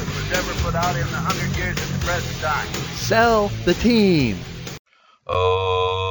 [0.33, 2.67] ever put out in the hundred years at the present time.
[2.95, 4.37] Sell the team.
[5.27, 6.07] Oh,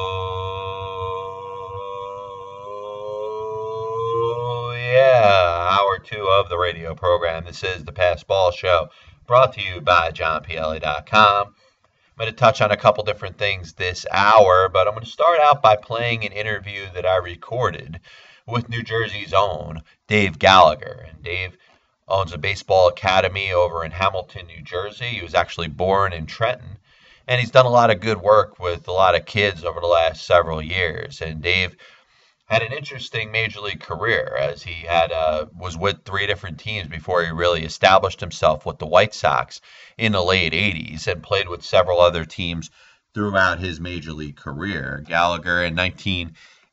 [4.77, 5.69] yeah.
[5.71, 7.45] Hour two of the radio program.
[7.45, 8.91] This is the Pass Ball Show,
[9.27, 11.47] brought to you by JohnPielli.com.
[11.47, 11.55] I'm
[12.19, 15.41] going to touch on a couple different things this hour, but I'm going to start
[15.41, 18.01] out by playing an interview that I recorded
[18.47, 21.07] with New Jersey's own Dave Gallagher.
[21.09, 21.57] And Dave
[22.11, 25.06] owns a baseball academy over in Hamilton, New Jersey.
[25.06, 26.78] He was actually born in Trenton,
[27.28, 29.86] and he's done a lot of good work with a lot of kids over the
[29.86, 31.20] last several years.
[31.20, 31.77] And Dave
[32.51, 36.89] had an interesting major league career as he had uh, was with three different teams
[36.89, 39.61] before he really established himself with the White Sox
[39.96, 42.68] in the late 80s and played with several other teams
[43.14, 45.05] throughout his major league career.
[45.06, 45.77] Gallagher in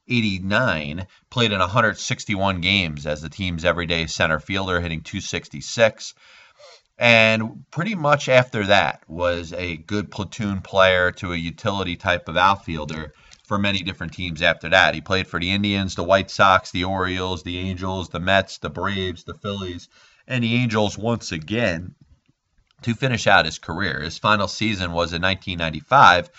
[0.07, 6.13] 1989 played in 161 games as the team's everyday center fielder, hitting 266.
[6.97, 12.37] And pretty much after that was a good platoon player to a utility type of
[12.37, 13.13] outfielder
[13.43, 14.95] for many different teams after that.
[14.95, 18.69] He played for the Indians, the White Sox, the Orioles, the Angels, the Mets, the
[18.69, 19.89] Braves, the Phillies,
[20.27, 21.95] and the Angels once again
[22.81, 24.01] to finish out his career.
[24.01, 26.29] His final season was in 1995,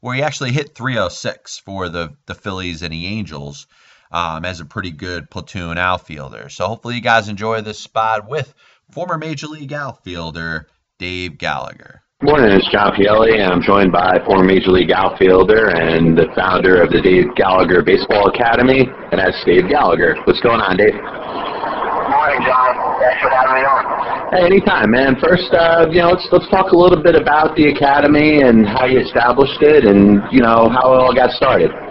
[0.00, 3.66] where he actually hit 306 for the, the Phillies and the Angels
[4.10, 6.48] um, as a pretty good platoon outfielder.
[6.48, 8.54] So hopefully you guys enjoy this spot with
[8.90, 10.68] former Major League outfielder
[10.98, 12.02] Dave Gallagher.
[12.22, 16.80] Morning, it's John Pielli, and I'm joined by former Major League outfielder and the founder
[16.80, 20.16] of the Dave Gallagher Baseball Academy, and that's Dave Gallagher.
[20.24, 20.94] What's going on, Dave?
[20.94, 22.85] Morning, John.
[22.96, 23.84] Thanks for having me on.
[24.32, 25.16] Hey, anytime, man.
[25.20, 28.86] First, uh, you know, let's let's talk a little bit about the academy and how
[28.86, 31.70] you established it, and you know how it all got started.
[31.70, 31.82] Well,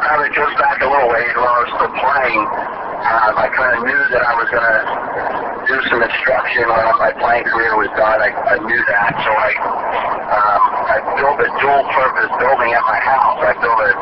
[0.00, 2.40] kind of goes back a little ways while I was still playing.
[3.02, 4.78] Um, I kind of knew that I was going to
[5.68, 8.22] do some instruction when my playing career was done.
[8.22, 9.50] I, I knew that, so I
[10.32, 13.36] um, I built a dual-purpose building at my house.
[13.42, 13.92] I built a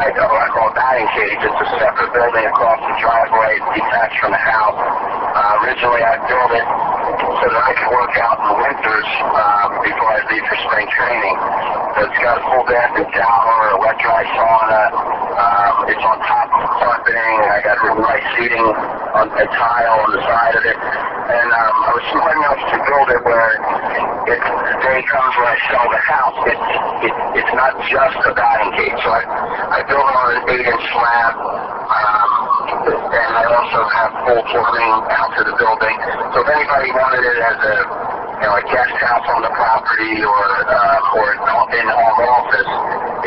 [0.00, 1.36] I, what I call batting cage.
[1.44, 4.80] It's a separate building across the driveway, detached from the house.
[4.80, 6.66] Uh, originally, I built it
[7.20, 10.88] so that I could work out in the winters um, before I leave for spring
[10.88, 11.36] training.
[12.00, 14.82] So it's got a full bathroom shower, a wet dry sauna.
[15.36, 17.36] Um, it's on top of carpeting.
[17.44, 18.66] I got really nice seating
[19.20, 21.09] on a tile on the side of it.
[21.20, 23.52] And um, I was smart enough to build it where
[24.30, 26.68] if the day comes when I sell the house, it's
[27.04, 27.14] it,
[27.44, 28.98] it's not just a batting cage.
[29.04, 29.22] So I,
[29.74, 31.34] I built it on an eight-inch slab.
[31.36, 32.30] Um,
[32.80, 35.96] and I also have full plumbing out to the building.
[36.32, 37.76] So if anybody wanted it as a
[38.40, 41.40] you know, a guest house on the property or uh, or an
[41.76, 42.70] in-home office,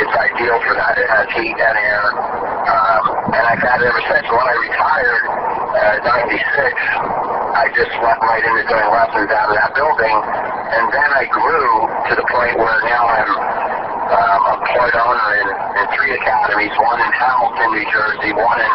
[0.01, 0.97] it's ideal for that.
[0.97, 4.25] It has heat and air, um, and I've had it ever since.
[4.25, 5.23] When I retired,
[5.77, 10.17] uh, 96, I just went right into doing lessons out of that building,
[10.73, 11.69] and then I grew
[12.09, 13.29] to the point where now I'm
[14.09, 15.47] um, a part owner in,
[15.77, 18.73] in three academies, one in Hamilton, New Jersey, one in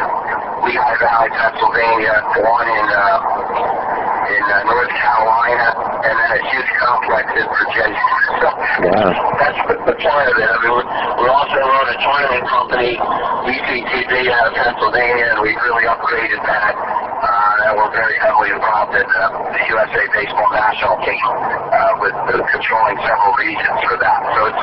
[0.63, 3.98] Lehigh Valley, Pennsylvania, one in uh,
[4.29, 5.69] in uh, North Carolina,
[6.05, 8.05] and then a huge complex in Virginia.
[8.39, 8.49] So
[8.79, 9.35] Wow.
[9.41, 10.49] that's the, the point of it.
[10.49, 15.87] I mean, we, also own a tournament company, ECTV out of Pennsylvania, and we've really
[15.89, 16.75] upgraded that.
[16.79, 22.15] Uh, uh, were very heavily involved in uh, the USA Baseball National Team, uh, with
[22.15, 24.21] uh, controlling several regions for that.
[24.33, 24.63] So it's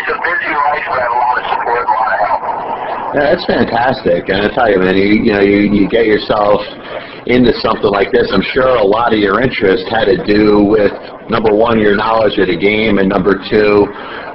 [0.00, 2.42] it's a busy life, but I have a lot of support a lot of help.
[3.14, 4.22] Yeah, that's fantastic.
[4.30, 6.64] And I tell you, man, you you know you you get yourself
[7.26, 8.30] into something like this.
[8.32, 10.92] I'm sure a lot of your interest had to do with
[11.28, 13.86] number one, your knowledge of the game, and number two,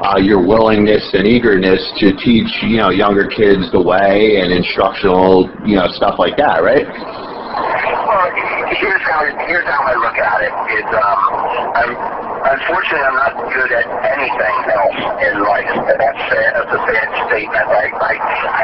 [0.04, 5.50] uh, your willingness and eagerness to teach you know younger kids the way and instructional
[5.66, 6.86] you know stuff like that, right?
[6.86, 8.28] Well,
[8.76, 10.54] here's how here's how I look at it.
[10.78, 11.92] Is um, I'm
[12.46, 15.74] unfortunately I'm not good at anything else in life.
[15.76, 17.66] And that's sad, that's a sad statement.
[17.66, 18.14] I, I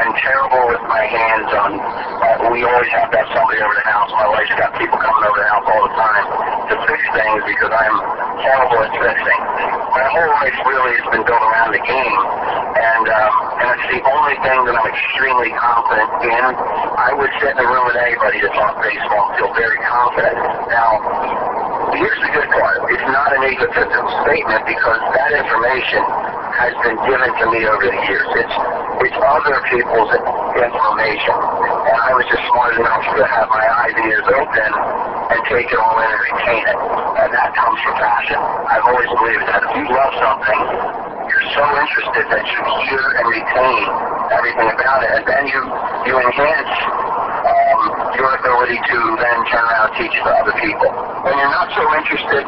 [0.02, 1.70] I'm terrible with my hands on.
[1.78, 4.10] Uh, we always have to have somebody over the house.
[4.14, 6.24] My wife's got people coming over the house all the time
[6.70, 7.96] to fix things because I'm
[8.42, 9.42] horrible at fixing.
[9.92, 12.20] My whole life really has been built around the game,
[12.80, 16.44] and um, and it's the only thing that I'm extremely confident in.
[16.96, 20.38] I would sit in a room with anybody to talk baseball and feel very confident.
[20.72, 22.78] Now, here's the good part.
[22.88, 26.00] It's not an egotistical statement because that information
[26.62, 28.28] has been given to me over the years.
[28.38, 28.56] It's
[29.02, 31.34] it's other people's information.
[31.34, 33.62] And I was just smart enough to have my
[34.06, 34.70] ears open
[35.32, 36.78] and take it all in and retain it.
[37.18, 38.38] And that comes from passion.
[38.38, 40.60] I've always believed that if you love something,
[41.26, 43.84] you're so interested that you hear and retain
[44.30, 45.10] everything about it.
[45.18, 45.60] And then you,
[46.06, 46.74] you enhance
[47.42, 47.80] um,
[48.14, 50.90] your ability to then turn around and teach it to other people.
[51.26, 52.44] When you're not so interested,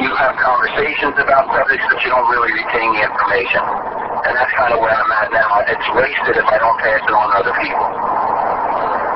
[0.00, 3.25] you have conversations about subjects, but you don't really retain the information.
[3.26, 5.62] And that's kind of where I'm at now.
[5.66, 7.86] It's wasted if I don't pass it on to other people.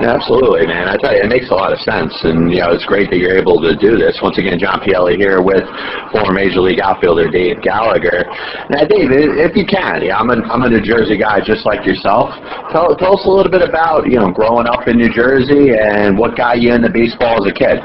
[0.00, 0.88] Yeah, absolutely, man.
[0.88, 3.20] I tell you, it makes a lot of sense, and you know, it's great that
[3.20, 4.16] you're able to do this.
[4.24, 5.60] Once again, John Pielli here with
[6.08, 8.24] former Major League outfielder Dave Gallagher.
[8.72, 11.84] Now, Dave, if you can, yeah, I'm a I'm a New Jersey guy just like
[11.84, 12.32] yourself.
[12.72, 16.16] Tell tell us a little bit about you know growing up in New Jersey and
[16.16, 17.76] what got you into baseball as a kid.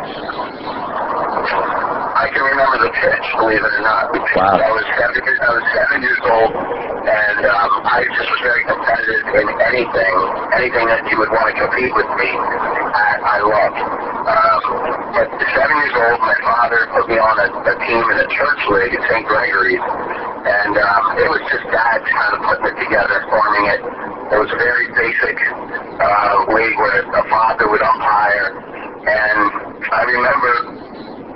[2.16, 4.14] I can remember the pitch, believe it or not.
[4.14, 4.62] Wow.
[4.62, 9.26] I was seven, I was seven years old, and um, I just was very competitive
[9.42, 10.16] in anything,
[10.54, 12.30] anything that you would want to compete with me.
[12.30, 13.80] I, I loved.
[13.82, 14.62] Um,
[15.18, 18.30] but at seven years old, my father put me on a, a team in a
[18.30, 19.26] church league at St.
[19.26, 19.82] Gregory's,
[20.46, 23.82] and um, it was just dad kind of putting it together, forming it.
[24.30, 28.62] It was a very basic uh, league where a father would umpire,
[29.10, 29.42] and
[29.90, 30.86] I remember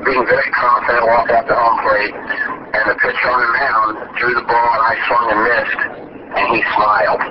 [0.06, 4.32] being very confident, walked out to home plate, and the pitcher on the mound threw
[4.36, 5.82] the ball, and I swung and missed,
[6.40, 7.24] and he smiled.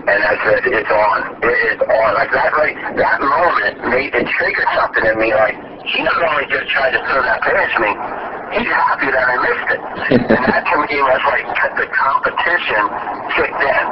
[0.00, 1.18] And I said, it's on.
[1.44, 2.10] It is on.
[2.16, 5.28] Like that, like, that moment made it triggered something in me.
[5.36, 5.54] Like,
[5.84, 7.92] he not only just tried to throw that past me,
[8.56, 9.80] he's happy that I missed it.
[10.34, 12.82] and that to me was like the competition
[13.36, 13.84] kicked in.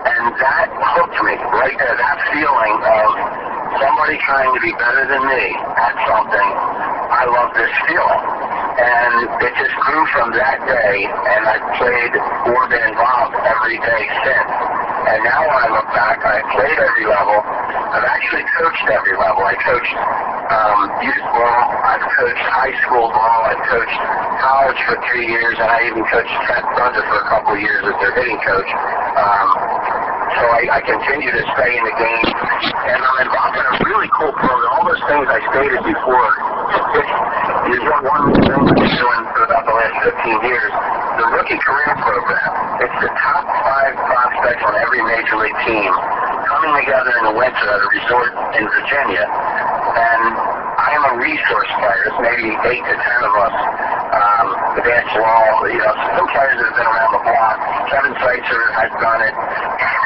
[0.00, 1.92] And that hooked me right there.
[1.92, 6.48] That feeling of somebody trying to be better than me at something.
[7.10, 8.22] I love this feeling.
[8.80, 9.12] And
[9.44, 12.14] it just grew from that day, and I've played
[12.48, 14.52] or been involved every day since.
[15.10, 17.44] And now when I look back, I've played every level.
[17.44, 19.42] I've actually coached every level.
[19.42, 19.96] I coached
[20.50, 21.62] um, youth ball.
[21.82, 23.40] I've coached high school ball.
[23.50, 24.00] I've coached
[24.40, 27.84] college for three years, and I even coached Trent Thunder for a couple of years
[27.84, 28.70] as their hitting coach.
[29.18, 29.99] Um,
[30.38, 34.08] so I, I continue to stay in the game, and I'm involved in a really
[34.14, 34.70] cool program.
[34.78, 36.30] All those things I stated before
[37.74, 40.72] is one one thing I've been doing for about the last 15 years.
[41.18, 42.50] The rookie career program.
[42.80, 45.90] It's the top five prospects on every major league team
[46.46, 50.22] coming together in the winter at a resort in Virginia, and
[50.80, 52.02] I am a resource player.
[52.08, 53.56] There's maybe eight to ten of us.
[54.10, 54.46] Um,
[54.82, 57.56] Vance Wall, you know, some players that have been around the block.
[57.92, 59.34] Kevin Seitzer has done it.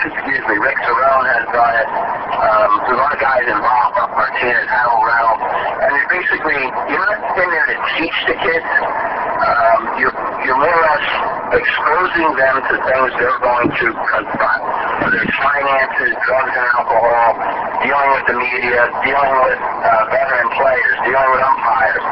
[0.04, 1.88] Excuse me, Rick Cerone has done it.
[1.88, 5.44] Um, there's a lot of guys involved, Martinez, Harold Reynolds.
[5.80, 6.61] And you're basically,
[6.92, 8.68] you're not in there to teach the kids.
[8.68, 10.12] Um, you're,
[10.44, 11.08] you're more or less
[11.56, 14.62] exposing them to things they're going to confront.
[15.08, 17.40] Whether it's finances, drugs and alcohol,
[17.80, 22.04] dealing with the media, dealing with uh, veteran players, dealing with umpires.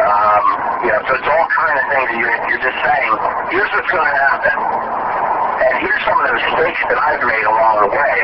[0.00, 0.44] Um,
[0.84, 3.12] you know, so it's all kind of things that you're, you're just saying,
[3.52, 4.75] here's what's going to happen.
[6.06, 8.16] Some of the mistakes that I've made along the way.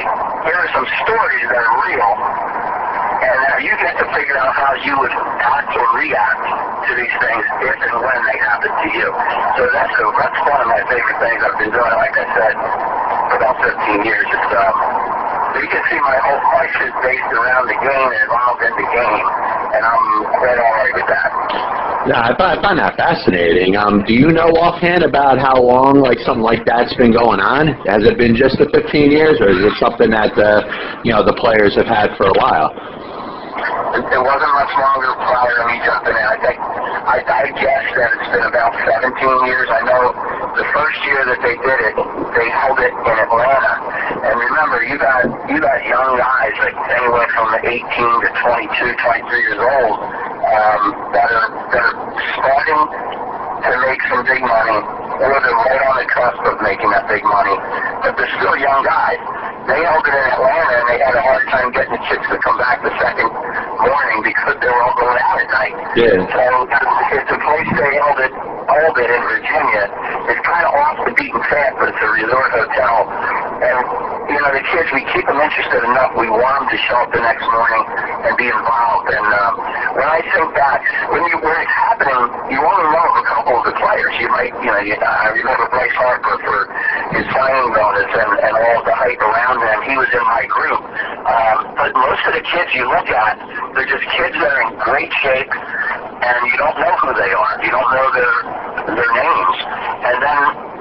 [0.46, 2.10] Here are some stories that are real.
[3.26, 6.46] And now you get to figure out how you would act or react
[6.86, 9.10] to these things if and when they happen to you.
[9.58, 12.54] So that's a, that's one of my favorite things I've been doing, like I said,
[12.54, 14.30] for about 15 years.
[14.30, 14.76] It's, um,
[15.58, 18.88] you can see my whole life is based around the game and involved in the
[18.94, 19.26] game,
[19.74, 20.06] and I'm
[20.38, 21.71] quite all right with that.
[22.02, 23.76] Yeah, I find, that fascinating.
[23.76, 27.78] Um, do you know offhand about how long like something like that's been going on?
[27.86, 30.66] Has it been just the 15 years, or is it something that uh,
[31.04, 32.74] you know the players have had for a while?
[33.92, 36.26] it, it wasn't much longer prior to me jumping in.
[36.26, 39.12] I think I, I guess that it's been about 17
[39.44, 39.68] years.
[39.68, 40.16] I know
[40.56, 41.94] the first year that they did it,
[42.32, 43.74] they held it in Atlanta.
[44.24, 49.46] And remember, you got you got young guys like anywhere from 18 to 22, 23
[49.46, 50.82] years old um,
[51.14, 51.96] that are that are
[52.34, 52.82] starting
[53.62, 54.78] to make some big money,
[55.22, 57.54] or they're right on the cusp of making that big money,
[58.02, 59.22] but they're still young guys.
[59.70, 62.38] They held it in Atlanta, and they had a hard time getting the chicks to
[62.42, 65.74] come back the second morning because they were all going out at night.
[65.94, 66.18] Yeah.
[66.26, 69.84] So it's a place they held it, held it in Virginia.
[70.26, 73.06] It's kind of off the beaten path, but it's a resort hotel.
[73.82, 76.14] You know, the kids, we keep them interested enough.
[76.16, 77.82] We want them to show up the next morning
[78.24, 79.10] and be involved.
[79.10, 79.52] And um,
[79.98, 82.20] when I think back, when, you, when it's happening,
[82.54, 84.14] you only know of a couple of the players.
[84.22, 86.58] You might, you know, you, I remember Bryce Harper for
[87.12, 89.78] his signing bonus and, and all of the hype around him.
[89.84, 90.80] He was in my group.
[91.22, 93.38] Um, but most of the kids you look at,
[93.74, 97.54] they're just kids that are in great shape, and you don't know who they are.
[97.62, 98.36] You don't know their
[98.96, 99.56] their names.
[100.02, 100.71] And then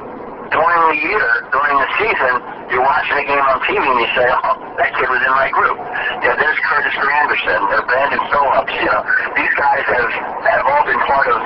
[0.52, 2.34] during the year, during the season,
[2.72, 5.48] you're watching a game on TV and you say, oh, that kid was in my
[5.52, 5.80] group.
[6.24, 9.02] Yeah, there's Curtis Granderson, there's Brandon Phillips, you know.
[9.36, 11.40] These guys have, have all been part of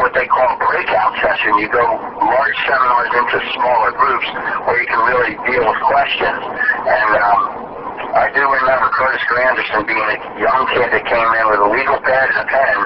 [0.00, 1.60] what they call a breakout session.
[1.60, 1.84] You go
[2.20, 4.28] large seminars into smaller groups
[4.64, 6.40] where you can really deal with questions.
[6.40, 7.69] And um,
[8.10, 11.94] I do remember Curtis Granderson being a young kid that came in with a legal
[12.02, 12.78] pad and a pen,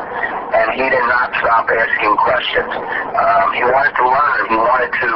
[0.52, 2.68] and he did not stop asking questions.
[2.68, 4.40] Um, he wanted to learn.
[4.52, 5.10] He wanted to.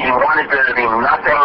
[0.00, 1.42] He wanted there to be nothing,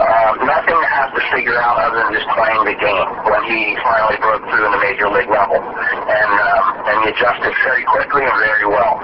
[0.00, 3.08] uh, nothing to have to figure out other than just playing the game.
[3.28, 7.52] When he finally broke through in the major league level, and um, and he adjusted
[7.60, 8.96] very quickly and very well.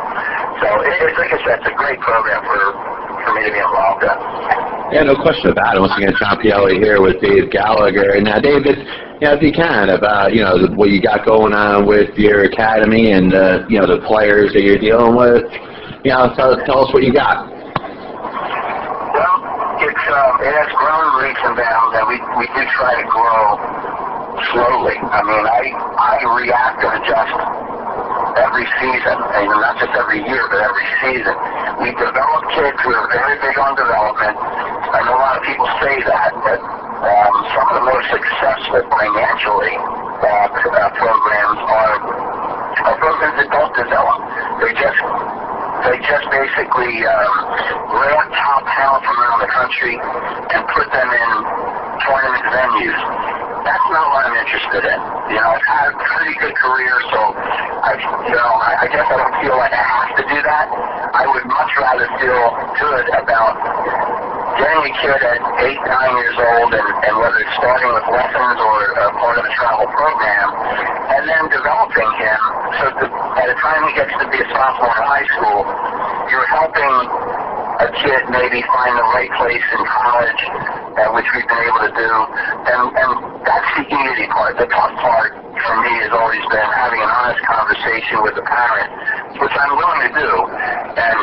[0.65, 2.73] So it, it's like I said, it's a great program for
[3.21, 4.74] for me to be involved in.
[4.93, 5.81] Yeah, no question about it.
[5.81, 8.21] Once again, John Pielli here with Dave Gallagher.
[8.21, 8.79] Now, David,
[9.21, 12.45] you know, if you can, about you know what you got going on with your
[12.45, 15.49] academy and uh, you know the players that you're dealing with.
[16.05, 17.49] You know, tell, tell us what you got.
[17.49, 19.37] Well,
[19.81, 23.57] it's um, it has grown leaps and bounds, and we we do try to grow
[24.53, 25.01] slowly.
[25.01, 25.63] I mean, I
[25.97, 27.65] I react and adjust
[28.37, 31.35] every season, and not just every year, but every season.
[31.81, 34.35] We develop kids who are very big on development.
[34.95, 38.79] I know a lot of people say that, but um, some of the most successful
[38.95, 41.99] financially uh, uh, programs are,
[42.79, 44.23] are programs that don't develop.
[44.63, 45.01] They just
[45.83, 47.35] they just basically um,
[47.91, 51.31] grab top talent from around the country and put them in
[52.07, 53.01] tournament venues.
[53.67, 54.99] That's not what I'm interested in.
[55.35, 57.99] You know, I've had a pretty good career, so I,
[58.31, 60.67] you know, I, I guess I don't feel like I have to do that.
[61.19, 62.43] I would much rather feel
[62.79, 63.59] good about
[64.63, 68.77] a kid at eight, nine years old, and, and whether it's starting with lessons or
[69.01, 70.49] uh, part of a travel program,
[71.11, 72.41] and then developing him
[72.79, 75.67] so that by the time he gets to be a sophomore in high school,
[76.31, 76.95] you're helping
[77.83, 80.43] a kid maybe find the right place in college,
[81.01, 82.13] uh, which we've been able to do,
[82.71, 83.11] and, and
[83.43, 84.55] that's the easy part.
[84.61, 88.91] The tough part for me has always been having an honest conversation with the parent,
[89.39, 90.31] which I'm willing to do,
[90.99, 91.19] and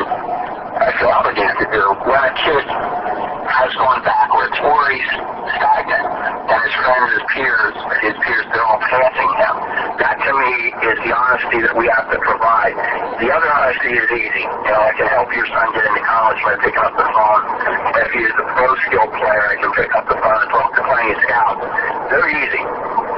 [0.82, 5.10] I feel obligated to do when a kid has gone backwards or he's
[5.60, 6.06] stagnant
[6.48, 9.54] and his friends, his peers, his peers, they're all passing him.
[10.00, 10.54] That to me
[10.90, 12.74] is the honesty that we have to provide.
[13.20, 14.44] The other honesty is easy.
[14.48, 17.42] You know, I can help your son get into college by picking up the phone.
[18.00, 20.70] If he is a pro skill player, I can pick up the phone and talk
[20.72, 21.62] to of scouts.
[22.08, 22.64] They're easy.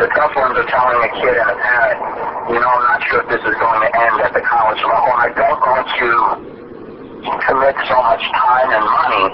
[0.03, 2.01] The tough ones are telling a kid and a parent,
[2.49, 5.13] you know, I'm not sure if this is going to end at the college level.
[5.13, 6.17] I don't want you
[7.45, 9.27] commit so much time and money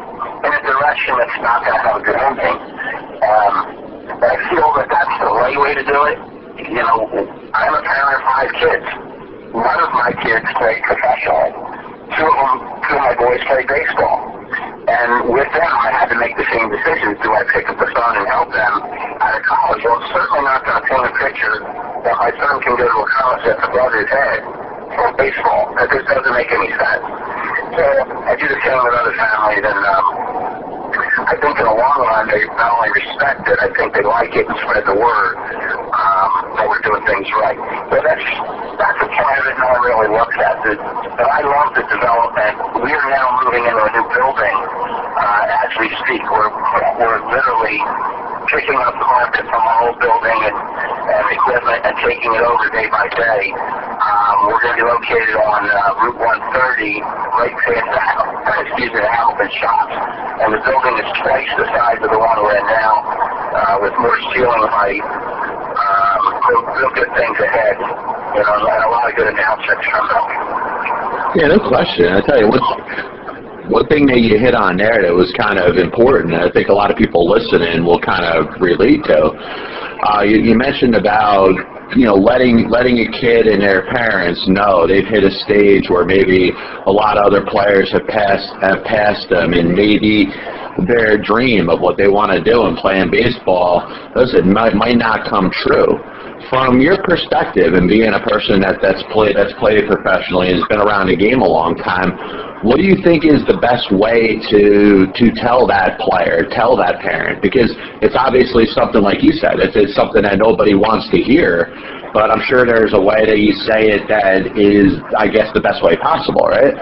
[0.46, 2.58] in a direction that's not going to have a good ending.
[3.22, 3.54] Um,
[4.18, 6.18] I feel that that's the right way to do it.
[6.70, 7.06] You know,
[7.54, 8.86] I'm a parent of five kids.
[9.54, 11.54] One of my kids played professionally.
[12.18, 14.19] Two of them, two of my boys played baseball.
[14.90, 17.14] And with them, I had to make the same decisions.
[17.22, 18.74] Do I pick up the phone and help them
[19.22, 19.86] out of college?
[19.86, 21.62] Well, certainly not going to paint a picture
[22.02, 24.42] that my son can go to a college that's above his head
[24.98, 25.70] for baseball.
[25.78, 27.06] That just doesn't make any sense.
[27.78, 27.84] So
[28.26, 30.69] I do the same with other families, and um,
[31.26, 34.32] I think in the long run they not only respect it, I think they like
[34.36, 35.34] it and spread the word
[35.92, 37.58] um, that we're doing things right.
[37.88, 38.26] But that's
[38.76, 40.56] that's a part of it no one really looks at.
[40.64, 40.76] The,
[41.16, 42.84] but I love the development.
[42.84, 44.56] We are now moving into a new building
[45.16, 46.22] uh, as we speak.
[46.28, 46.52] We're
[46.96, 47.80] we're literally
[48.50, 52.90] picking up carpet from our old building and, and equipment and taking it over day
[52.90, 53.54] by day.
[53.54, 56.98] Um, we're going to be located on uh, Route 130,
[57.38, 59.94] right past the uh, excuse me, the Hamilton Shops.
[60.42, 62.94] And the building is twice the size of the one we're in now,
[63.54, 67.78] uh, with more ceiling height, um, real, real good things ahead.
[67.78, 71.38] You know, a lot of good announcements coming up.
[71.38, 72.10] Yeah, no question.
[72.10, 72.66] I tell you, one,
[73.70, 76.74] one thing that you hit on there that was kind of important, I think a
[76.74, 79.30] lot of people listening will kind of relate to.
[80.02, 81.54] Uh, you, you mentioned about
[81.94, 86.04] you know letting letting a kid and their parents know they've hit a stage where
[86.04, 86.50] maybe
[86.86, 90.26] a lot of other players have passed have passed them, and maybe
[90.86, 93.86] their dream of what they want to do and playing baseball,
[94.16, 96.00] listen, might might not come true
[96.48, 100.68] from your perspective and being a person that that's played that's played professionally and has
[100.68, 102.16] been around the game a long time,
[102.62, 107.00] what do you think is the best way to to tell that player, tell that
[107.00, 107.40] parent?
[107.40, 107.72] Because
[108.04, 111.72] it's obviously something like you said, it's, it's something that nobody wants to hear.
[112.12, 115.62] But I'm sure there's a way that you say it that is, I guess, the
[115.62, 116.74] best way possible, right?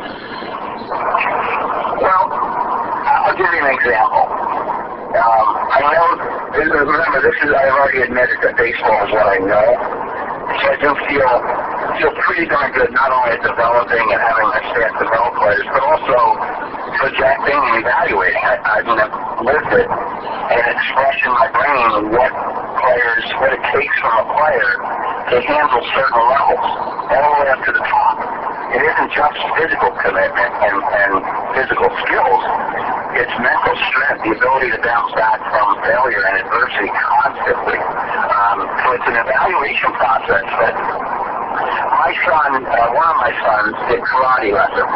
[2.00, 4.24] Well, I'll give you an example.
[5.08, 6.08] Um, I know,
[6.58, 9.68] remember, this is, I've already admitted that baseball is what I know.
[10.48, 11.32] So I do feel,
[11.96, 15.80] feel pretty darn good not only at developing and having my staff develop players, but
[15.80, 16.18] also
[17.00, 18.42] projecting and evaluating.
[18.44, 22.32] I, I mean, I've lived it and expressed in my brain what
[22.82, 24.72] players, what it takes from a player
[25.32, 26.66] to handle certain levels,
[27.08, 28.16] all the way up to the top.
[28.68, 31.12] It isn't just physical commitment and, and
[31.56, 32.40] physical skills.
[33.16, 37.80] It's mental strength, the ability to bounce back from failure and adversity constantly.
[37.80, 40.76] Um, so it's an evaluation process that
[41.48, 44.92] my son, uh, one of my sons, did karate lessons.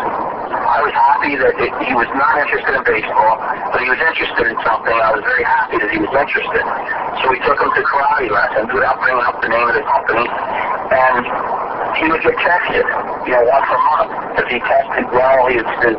[0.52, 3.40] I was happy that it, he was not interested in baseball,
[3.72, 4.94] but he was interested in something.
[4.94, 6.64] I was very happy that he was interested.
[7.20, 10.26] So we took him to karate lessons without bringing up the name of the company.
[10.92, 11.24] And
[11.96, 12.84] he would get tested,
[13.28, 14.12] you know, once a month.
[14.40, 15.98] If he tested well, his, his,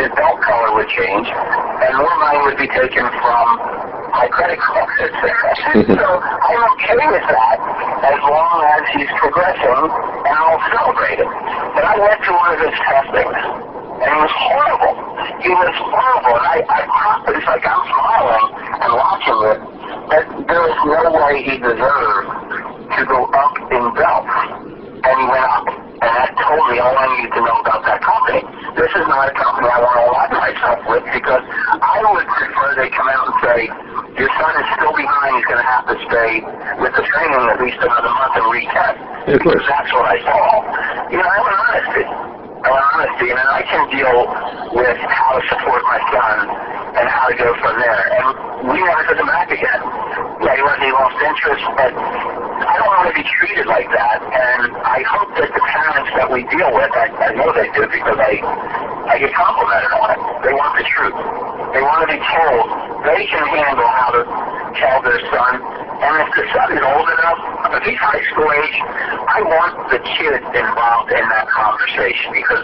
[0.00, 3.46] his belt color would change, and more money would be taken from
[4.14, 4.86] my credit card.
[5.02, 5.34] Etc.
[5.98, 7.56] So I'm okay with that
[8.06, 9.80] as long as he's progressing,
[10.22, 11.30] and I'll celebrate it.
[11.74, 13.40] But I went to one of his testings,
[13.98, 14.94] and it was horrible.
[15.42, 16.80] He was horrible, and I, I
[17.34, 18.46] it's like I'm smiling
[18.86, 19.58] and watching it,
[20.06, 22.30] but there was no way he deserved
[22.94, 24.74] to go up in belt
[25.04, 25.66] and he went up.
[25.68, 28.44] And that told me all I needed to know about that company.
[28.76, 31.44] This is not a company I want to align myself with because
[31.80, 33.60] I would prefer they come out and say,
[34.20, 36.40] your son is still behind, he's going to have to stay
[36.80, 38.96] with the training at least another month and retest.
[39.28, 39.64] Of course.
[39.68, 40.64] That's what I saw.
[41.12, 42.03] You know, I want honesty.
[43.24, 44.20] I and I can deal
[44.76, 46.36] with how to support my son
[46.92, 48.04] and how to go from there.
[48.20, 49.80] And we never took him back again.
[50.44, 54.20] Yeah, he wasn't, he lost interest, but I don't want to be treated like that.
[54.20, 57.88] And I hope that the parents that we deal with, I, I know they do
[57.88, 58.44] because I,
[59.08, 60.20] I get complimented on it.
[60.44, 61.16] They want the truth.
[61.72, 62.64] They want to be told
[63.08, 64.22] they can handle how to
[64.76, 65.52] tell their son.
[65.64, 67.40] And if the son is old enough,
[67.74, 68.78] if he's high school age,
[69.26, 72.62] I want the kid involved in that conversation because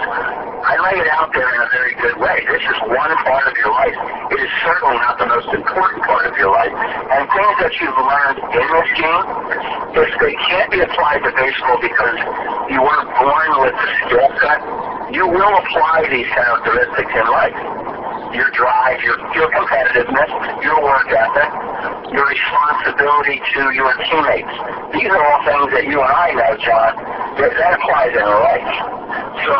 [0.60, 2.42] I lay it out there in a very good way.
[2.46, 3.96] This is one part of your life.
[4.34, 6.74] It is certainly not the most important part of your life.
[6.74, 9.26] And things that you've learned in this game,
[10.04, 12.18] if they can't be applied to baseball because
[12.68, 14.60] you weren't born with the skill set,
[15.14, 17.99] you will apply these characteristics in life.
[18.32, 20.30] Your drive, your, your competitiveness,
[20.62, 21.50] your work ethic,
[22.14, 24.54] your responsibility to your teammates.
[24.94, 26.94] These are all things that you and I know, John,
[27.42, 28.70] that, that applies in life.
[29.42, 29.54] So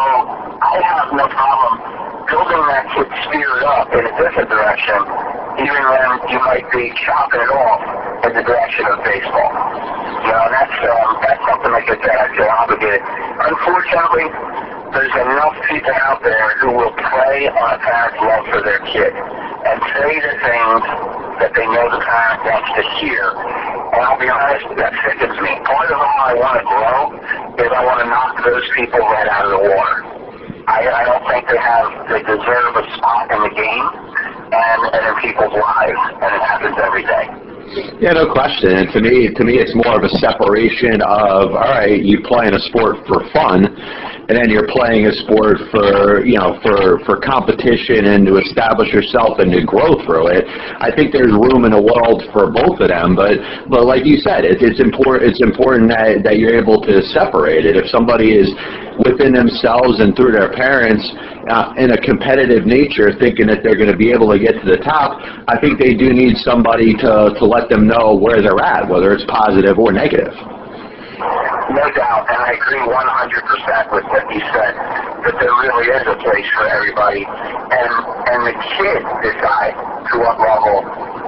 [0.63, 4.99] I have no problem building that kid's spirit up in a different direction,
[5.59, 7.83] even when you might be chopping it off
[8.23, 9.51] in the direction of baseball.
[10.23, 13.03] You know, that's um, that's something like said, I feel obligated.
[13.03, 14.31] Unfortunately,
[14.95, 19.11] there's enough people out there who will prey on a parent's love for their kid
[19.11, 20.83] and say the things
[21.43, 23.35] that they know the parent wants to hear.
[23.91, 25.53] And I'll be honest, that sickens me.
[25.67, 26.99] Part of how I want to grow
[27.59, 30.10] is I want to knock those people right out of the water.
[30.71, 33.87] I, I don't think they have, they deserve a spot in the game
[34.55, 37.51] and, and in people's lives, and it happens every day.
[38.03, 38.71] Yeah, no question.
[38.83, 42.55] And to me, to me, it's more of a separation of all right, you playing
[42.55, 43.63] a sport for fun,
[44.27, 48.91] and then you're playing a sport for you know for for competition and to establish
[48.91, 50.51] yourself and to grow through it.
[50.83, 53.39] I think there's room in the world for both of them, but
[53.71, 55.31] but like you said, it, it's important.
[55.31, 57.79] It's important that that you're able to separate it.
[57.79, 58.51] If somebody is
[59.05, 61.05] within themselves and through their parents
[61.49, 64.67] uh, in a competitive nature, thinking that they're going to be able to get to
[64.67, 68.61] the top, I think they do need somebody to to let them know where they're
[68.61, 70.33] at, whether it's positive or negative.
[71.71, 74.73] No doubt, and I agree 100% with what you said,
[75.23, 77.93] that there really is a place for everybody, and
[78.27, 79.77] and the kid decide
[80.11, 81.20] to what level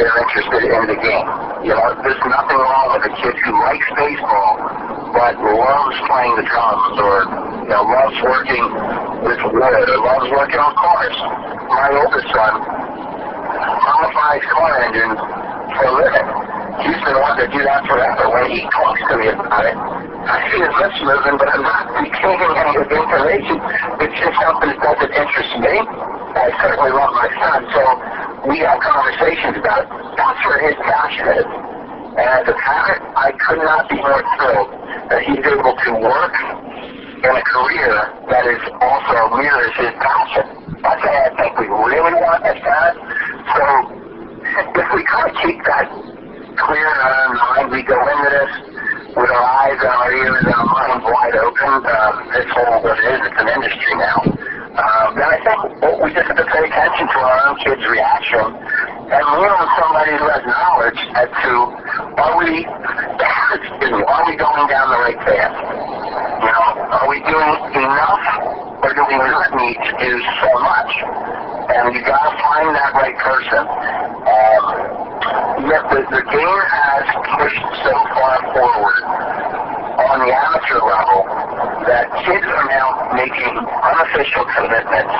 [0.00, 1.28] they're interested in the game.
[1.60, 4.56] You know, there's nothing wrong with a kid who likes baseball
[5.12, 7.28] but loves playing the drums or
[7.68, 8.64] you know loves working
[9.20, 11.16] with wood or loves working on cars.
[11.68, 12.64] My oldest son
[13.84, 15.20] modifies car engines
[15.76, 16.26] for a living.
[16.80, 18.30] He's been wanting to do that forever.
[18.30, 21.92] When he talks to me about it, I see his lips moving, but I'm not
[21.92, 23.56] retaining any of the information.
[24.00, 25.74] It's just something that doesn't interest me.
[25.76, 27.82] I certainly love my son, so
[28.48, 29.88] we have conversations about it.
[30.16, 31.48] That's where his passion is.
[32.16, 34.70] And as a parent, I could not be more thrilled
[35.12, 36.34] that he's able to work
[37.20, 37.92] in a career
[38.32, 40.80] that is also mirrors his passion.
[40.80, 43.04] That's what I think we really want as parents.
[43.52, 44.09] So
[44.94, 45.86] we kind of keep that
[46.58, 48.52] clear in our mind, we go into this
[49.14, 51.72] with our eyes and our ears and our minds wide open.
[51.82, 54.18] Uh, this whole what it is, it's an industry now.
[54.70, 55.58] Um, and I think
[56.02, 58.46] we just have to pay attention to our own kids' reaction
[59.10, 61.52] and lean on somebody who has knowledge as to
[62.22, 65.54] are we, are we going down the right path?
[66.40, 68.26] You know, are we doing enough
[68.82, 70.92] or do we not need to do so much?
[71.74, 74.09] And you got to find that right person.
[74.20, 77.04] Um, yet the, the game has
[77.40, 79.02] pushed so far forward
[79.96, 81.24] on the amateur level
[81.88, 85.16] that kids are now making unofficial commitments.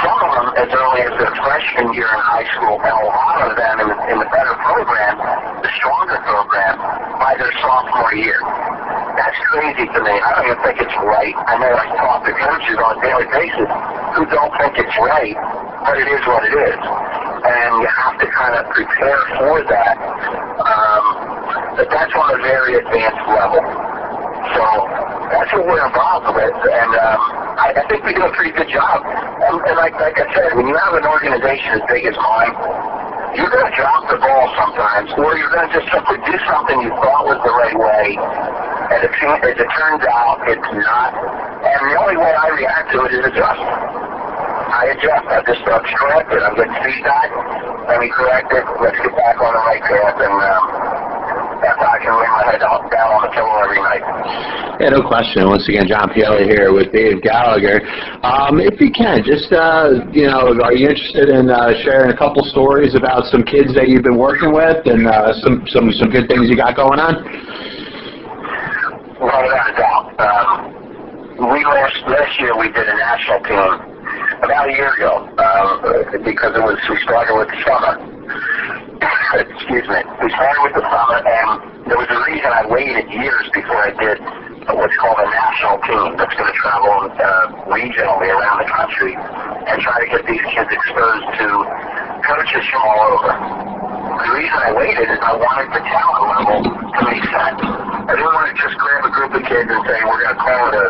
[0.00, 3.40] Some of them as early as their freshman year in high school, and a lot
[3.48, 5.16] of them in, in the better program,
[5.60, 6.76] the stronger program,
[7.20, 8.40] by their sophomore year.
[9.16, 10.14] That's crazy to me.
[10.14, 11.34] I don't even think it's right.
[11.36, 13.68] I know I talk to coaches on a daily basis
[14.14, 15.34] who don't think it's right,
[15.82, 16.80] but it is what it is.
[17.38, 19.96] And you have to kind of prepare for that.
[19.98, 21.04] Um,
[21.76, 23.62] but that's on a very advanced level.
[24.54, 24.64] So
[25.30, 26.56] that's what we're involved with.
[26.56, 27.20] And um,
[27.58, 29.04] I, I think we do a pretty good job.
[29.04, 32.54] And, and like, like I said, when you have an organization as big as mine,
[33.36, 36.80] you're going to drop the ball sometimes, or you're going to just simply do something
[36.80, 41.12] you thought was the right way, and it, as it turns out, it's not.
[41.60, 44.07] And the only way I react to it is adjust.
[44.78, 45.26] I adjust.
[45.26, 46.38] I just uh, correct it.
[46.38, 47.34] I'm getting feedback.
[47.90, 48.62] Let me correct it.
[48.78, 50.64] Let's get back on the right path, and um,
[51.58, 54.06] that's how I can lay my head down on the pillow every night.
[54.78, 55.50] Yeah, no question.
[55.50, 57.82] Once again, John Pielli here with Dave Gallagher.
[58.22, 62.16] Um, if you can, just, uh, you know, are you interested in uh, sharing a
[62.16, 66.06] couple stories about some kids that you've been working with and uh, some, some, some
[66.06, 67.18] good things you got going on?
[69.18, 70.06] Without a doubt.
[70.22, 73.97] Um, we last, last year we did a national team
[74.42, 75.82] about a year ago um,
[76.24, 77.98] because it was we started with the summer.
[79.38, 80.00] Excuse me.
[80.22, 83.92] We started with the summer, and there was a reason I waited years before I
[83.98, 84.18] did
[84.76, 89.80] what's called a national team that's going to travel uh, regionally around the country and
[89.80, 91.48] try to get these kids exposed to
[92.22, 93.32] coaches from all over.
[93.32, 97.60] The reason I waited is I wanted the talent level to make sense.
[97.64, 100.40] I didn't want to just grab a group of kids and say we're going to
[100.40, 100.88] call it a,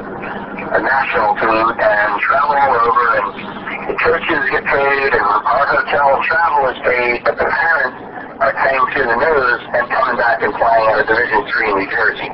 [0.69, 3.29] a national team and travel all over and
[3.89, 7.97] the coaches get paid and our hotel travel is paid, but the parents
[8.37, 11.77] are paying through the nose and coming back and playing at a Division Three in
[11.81, 12.29] New Jersey.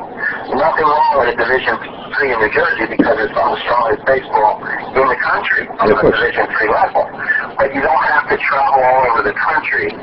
[0.50, 1.78] Nothing wrong with a Division
[2.18, 4.58] Three in New Jersey because it's one of the strongest baseball
[4.98, 7.06] in the country on a Division Three level.
[7.54, 9.94] But you don't have to travel all over the country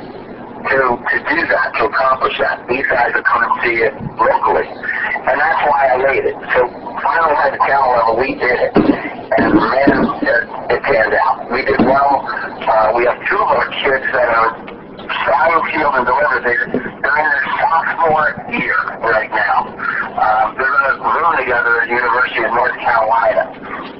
[0.63, 2.67] to to do that, to accomplish that.
[2.67, 4.67] These guys are coming to it locally.
[4.67, 6.35] And that's why I waited.
[6.53, 6.67] So
[7.01, 8.73] finally at the talent level we did it.
[8.75, 10.41] And man, it,
[10.75, 11.51] it panned out.
[11.51, 12.25] We did well.
[12.27, 14.80] Uh, we have two of our kids that are
[15.25, 16.37] flying field and deliver.
[16.41, 19.71] They're, they're in their sophomore year right now.
[20.11, 23.43] Um, they're going to room together at the University of North Carolina.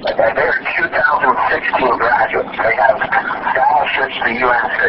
[0.02, 2.52] And they're 2016 graduates.
[2.58, 4.80] They have scholarships to UNC.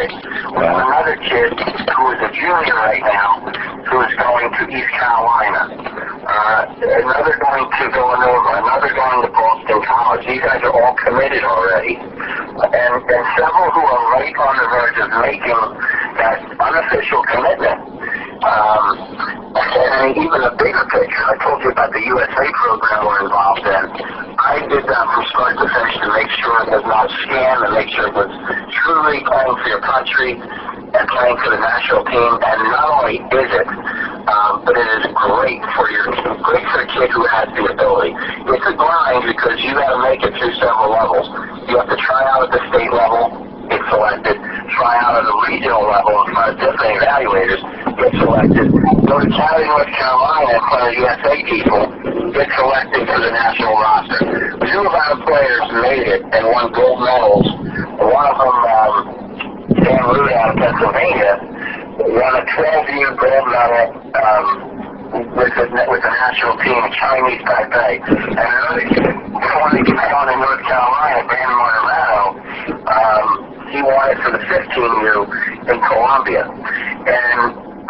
[0.54, 3.46] We have another kid who is a junior right now
[3.88, 5.62] who is going to East Carolina.
[6.24, 8.50] Uh, another going to Villanova.
[8.64, 10.24] Another going to Boston College.
[10.26, 12.00] These guys are all committed already.
[12.00, 15.62] And, and several who are right on the verge of making
[16.16, 17.80] that unofficial commitment.
[18.44, 18.94] Um,
[19.56, 23.84] and even a bigger picture, I told you about the USA program we're involved in.
[24.36, 27.64] I did that from start to finish to make sure it was not a scam
[27.64, 28.28] and make sure it was
[28.84, 32.32] truly playing for your country and playing for the national team.
[32.44, 33.68] And not only is it,
[34.28, 36.12] um, but it is great for your
[36.44, 38.12] great for a kid who has the ability.
[38.12, 41.32] It's a grind because you got to make it through several levels.
[41.64, 43.40] You have to try out at the state level,
[43.72, 44.36] get selected,
[44.72, 47.60] try out at a regional level in front of different evaluators,
[48.00, 48.68] get selected,
[49.04, 51.82] go to Cary, North Carolina in front of USA people,
[52.32, 54.20] get selected for the national roster.
[54.64, 57.46] Two of our players made it and won gold medals.
[58.00, 58.94] One of them, um,
[59.84, 61.32] Dan Root out of Pennsylvania,
[62.00, 64.46] won a 12U gold medal um,
[65.14, 68.02] with the with the national team, Chinese Taipei.
[68.02, 72.24] And another kid, one that gets on in North Carolina, Brandon Martorano,
[72.88, 73.28] um,
[73.74, 76.46] he it for the 15U in Colombia.
[76.46, 77.40] And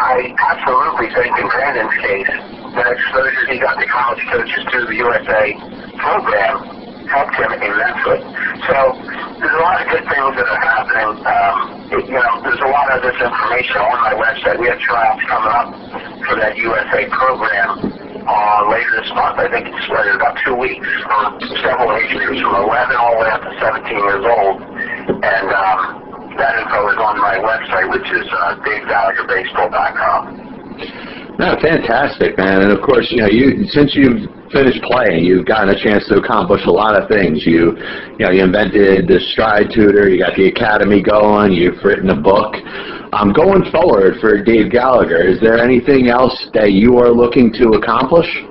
[0.01, 2.33] I absolutely think in Brandon's case,
[2.73, 5.53] the exposure he got to college coaches through the USA
[6.01, 8.17] program helped him immensely.
[8.65, 8.97] So
[9.37, 11.21] there's a lot of good things that are happening.
[11.21, 11.55] Um,
[11.93, 14.57] it, you know, there's a lot of this information on my website.
[14.57, 15.69] We have trials coming up
[16.25, 19.37] for that USA program uh, later this month.
[19.37, 20.85] I think it's uh, about two weeks
[21.45, 24.61] for several age groups from 11 all the way up to 17 years old.
[25.21, 30.45] And um, that info is on my website, which is uh, DaveGallagherBaseball.com.
[31.37, 32.61] No, fantastic, man.
[32.61, 36.15] And of course, you know, you since you've finished playing, you've gotten a chance to
[36.15, 37.45] accomplish a lot of things.
[37.45, 37.75] You,
[38.17, 40.07] you know, you invented the Stride Tutor.
[40.07, 41.51] You got the academy going.
[41.51, 42.55] You've written a book.
[43.15, 47.79] Um, going forward for Dave Gallagher, is there anything else that you are looking to
[47.79, 48.27] accomplish?
[48.27, 48.43] It's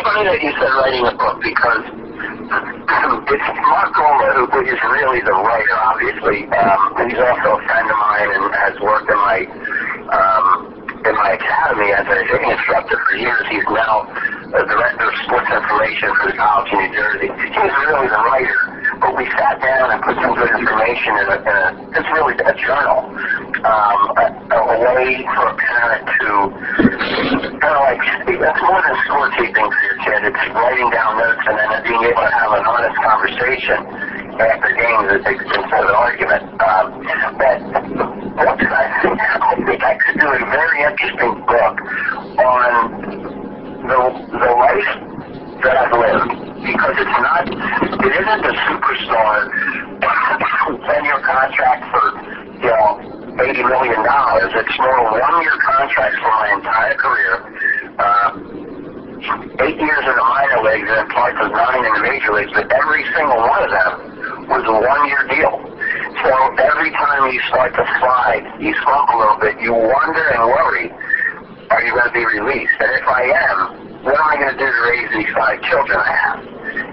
[0.00, 1.84] funny that you said writing a book because
[3.28, 6.48] it's Mark Gola who is really the writer, obviously.
[6.56, 9.44] Um, he's also a friend of mine and has worked in my
[10.08, 10.72] um,
[11.04, 13.44] in my academy as a hitting instructor for years.
[13.52, 14.08] He's now
[14.56, 17.28] the director of sports information for the College of New Jersey.
[17.28, 21.36] He's really the writer, but we sat down and put some good information in a,
[21.42, 23.10] in a it's really a journal,
[23.64, 24.60] um, a, a
[24.94, 26.30] way for a parent to
[27.58, 30.20] kind of like, that's more than scorekeeping for your kid.
[30.30, 33.78] It's writing down notes and then being able to have an honest conversation
[34.38, 36.44] after games instead of an argument.
[36.62, 36.86] Um,
[37.38, 37.58] but
[38.38, 39.18] what I think?
[39.18, 41.76] I think I could do a very interesting book
[42.38, 42.70] on
[43.82, 44.00] the
[44.38, 45.17] the life
[45.62, 49.50] that I've lived because it's not it isn't a superstar
[50.86, 52.04] ten year contract for
[52.62, 54.52] you know eighty million dollars.
[54.54, 57.34] It's more one year contracts for my entire career.
[57.98, 58.30] Uh,
[59.66, 62.70] eight years in the minor leagues and parts of nine in the major leagues, but
[62.70, 65.58] every single one of them was a one year deal.
[66.22, 70.42] So every time you start to slide, you slump a little bit, you wonder and
[70.46, 70.90] worry,
[71.70, 72.74] are you going to be released?
[72.78, 75.98] And if I am, what am I going to do to raise these five children
[75.98, 76.40] I have?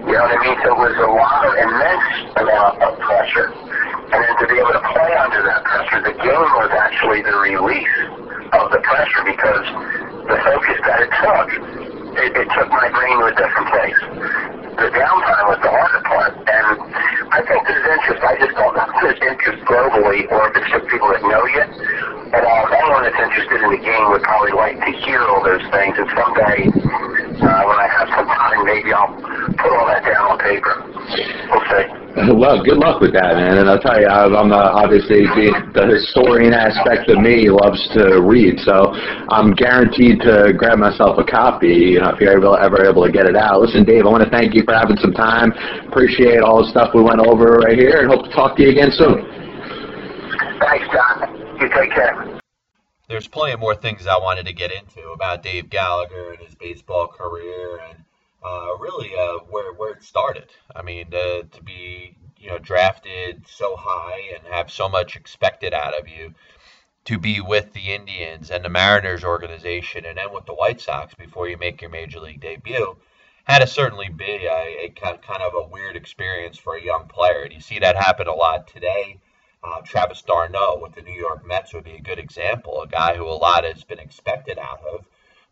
[0.06, 0.58] You know what I mean?
[0.66, 3.54] So it was a lot of immense amount of pressure.
[4.10, 7.36] And then to be able to play under that pressure, the game was actually the
[7.38, 7.96] release
[8.54, 9.66] of the pressure because
[10.26, 11.48] the focus that it took,
[12.22, 14.00] it, it took my brain to a different place.
[14.76, 16.34] The downtime was the harder part.
[16.36, 16.66] And
[17.30, 18.22] I think there's interest.
[18.26, 21.42] I just don't know if there's interest globally or if it's just people that know
[21.46, 21.64] you.
[22.34, 22.75] Uh, anyone
[23.06, 25.94] that's interested in the game would probably like to hear all those things.
[25.94, 26.66] And someday,
[27.38, 29.14] uh, when I have some time, maybe I'll
[29.54, 30.82] put all that down on paper.
[31.46, 31.86] We'll see.
[32.34, 33.62] Well, good luck with that, man.
[33.62, 38.24] And I'll tell you, I'm uh, obviously the, the historian aspect of me loves to
[38.24, 38.90] read, so
[39.30, 41.94] I'm guaranteed to grab myself a copy.
[41.94, 43.60] You know, if you're ever, ever able to get it out.
[43.60, 45.52] Listen, Dave, I want to thank you for having some time.
[45.86, 48.72] Appreciate all the stuff we went over right here, and hope to talk to you
[48.72, 49.22] again soon.
[50.58, 51.36] Thanks, John.
[51.60, 52.35] You take care.
[53.08, 57.06] There's plenty more things I wanted to get into about Dave Gallagher and his baseball
[57.06, 58.04] career and
[58.44, 60.50] uh, really uh, where where it started.
[60.74, 65.72] I mean, uh, to be you know drafted so high and have so much expected
[65.72, 66.34] out of you,
[67.04, 71.14] to be with the Indians and the Mariners organization, and then with the White Sox
[71.14, 72.96] before you make your major league debut,
[73.44, 77.42] had to certainly be a, a kind of a weird experience for a young player.
[77.42, 79.20] And you see that happen a lot today.
[79.66, 83.16] Uh, Travis d'Arnaud with the New York Mets would be a good example, a guy
[83.16, 85.04] who a lot has been expected out of.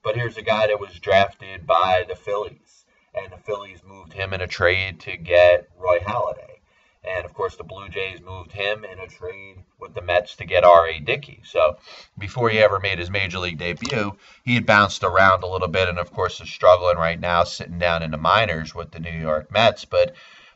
[0.04, 4.32] But here's a guy that was drafted by the Phillies, and the Phillies moved him
[4.32, 6.60] in a trade to get Roy Halladay.
[7.02, 10.44] And of course, the Blue Jays moved him in a trade with the Mets to
[10.44, 11.00] get R.A.
[11.00, 11.40] Dickey.
[11.44, 11.78] So
[12.16, 15.88] before he ever made his major league debut, he had bounced around a little bit,
[15.88, 19.10] and of course, is struggling right now, sitting down in the minors with the New
[19.10, 19.84] York Mets.
[19.84, 20.14] But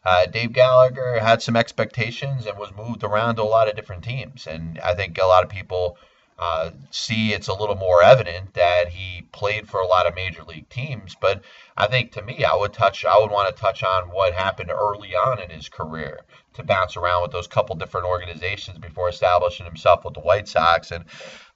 [0.08, 4.04] uh, Dave Gallagher had some expectations and was moved around to a lot of different
[4.04, 4.46] teams.
[4.46, 5.98] And I think a lot of people
[6.38, 10.44] uh, see it's a little more evident that he played for a lot of major
[10.44, 11.14] league teams.
[11.20, 11.42] But
[11.76, 14.70] I think to me, I would touch, I would want to touch on what happened
[14.70, 16.20] early on in his career
[16.54, 20.90] to bounce around with those couple different organizations before establishing himself with the White Sox.
[20.90, 21.04] And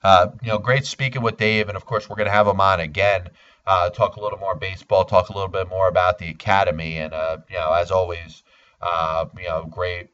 [0.03, 2.61] uh, you know, great speaking with Dave, and of course, we're going to have him
[2.61, 3.29] on again.
[3.65, 7.13] Uh, talk a little more baseball, talk a little bit more about the academy, and
[7.13, 8.43] uh, you know, as always,
[8.81, 10.09] uh, you know, great,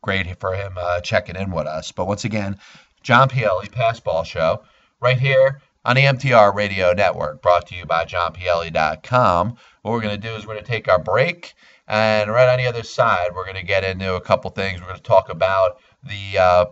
[0.00, 1.92] great for him uh, checking in with us.
[1.92, 2.58] But once again,
[3.02, 4.64] John Pielli, Passball Show,
[5.00, 9.56] right here on the MTR Radio Network, brought to you by JohnPielli.com.
[9.82, 11.54] What we're going to do is we're going to take our break,
[11.86, 14.80] and right on the other side, we're going to get into a couple things.
[14.80, 16.64] We're going to talk about the uh,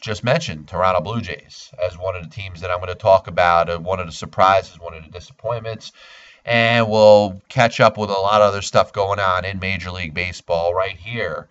[0.00, 3.26] just mentioned Toronto Blue Jays as one of the teams that I'm going to talk
[3.26, 5.92] about, uh, one of the surprises, one of the disappointments.
[6.44, 10.14] And we'll catch up with a lot of other stuff going on in Major League
[10.14, 11.48] Baseball right here.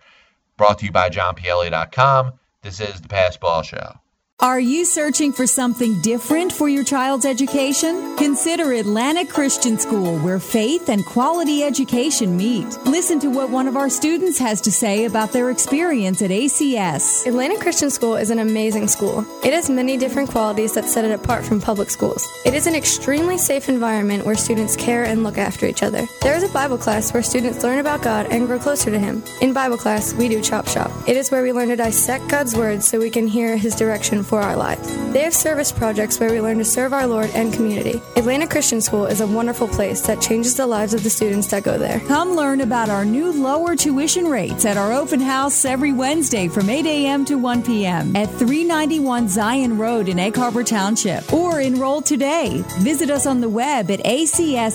[0.56, 2.32] Brought to you by JohnPielli.com.
[2.62, 3.94] This is the Passball Show.
[4.42, 8.16] Are you searching for something different for your child's education?
[8.16, 12.64] Consider Atlantic Christian School, where faith and quality education meet.
[12.86, 17.26] Listen to what one of our students has to say about their experience at ACS.
[17.26, 19.26] Atlantic Christian School is an amazing school.
[19.44, 22.26] It has many different qualities that set it apart from public schools.
[22.46, 26.06] It is an extremely safe environment where students care and look after each other.
[26.22, 29.22] There is a Bible class where students learn about God and grow closer to Him.
[29.42, 30.90] In Bible class, we do Chop Shop.
[31.06, 34.24] It is where we learn to dissect God's Word so we can hear His direction
[34.30, 34.96] for our lives.
[35.12, 38.00] They have service projects where we learn to serve our Lord and community.
[38.14, 41.64] Atlantic Christian School is a wonderful place that changes the lives of the students that
[41.64, 41.98] go there.
[42.06, 46.70] Come learn about our new lower tuition rates at our open house every Wednesday from
[46.70, 47.24] 8 a.m.
[47.24, 48.14] to 1 p.m.
[48.14, 52.62] at 391 Zion Road in Egg Harbor Township or enroll today.
[52.78, 54.68] Visit us on the web at acseht.org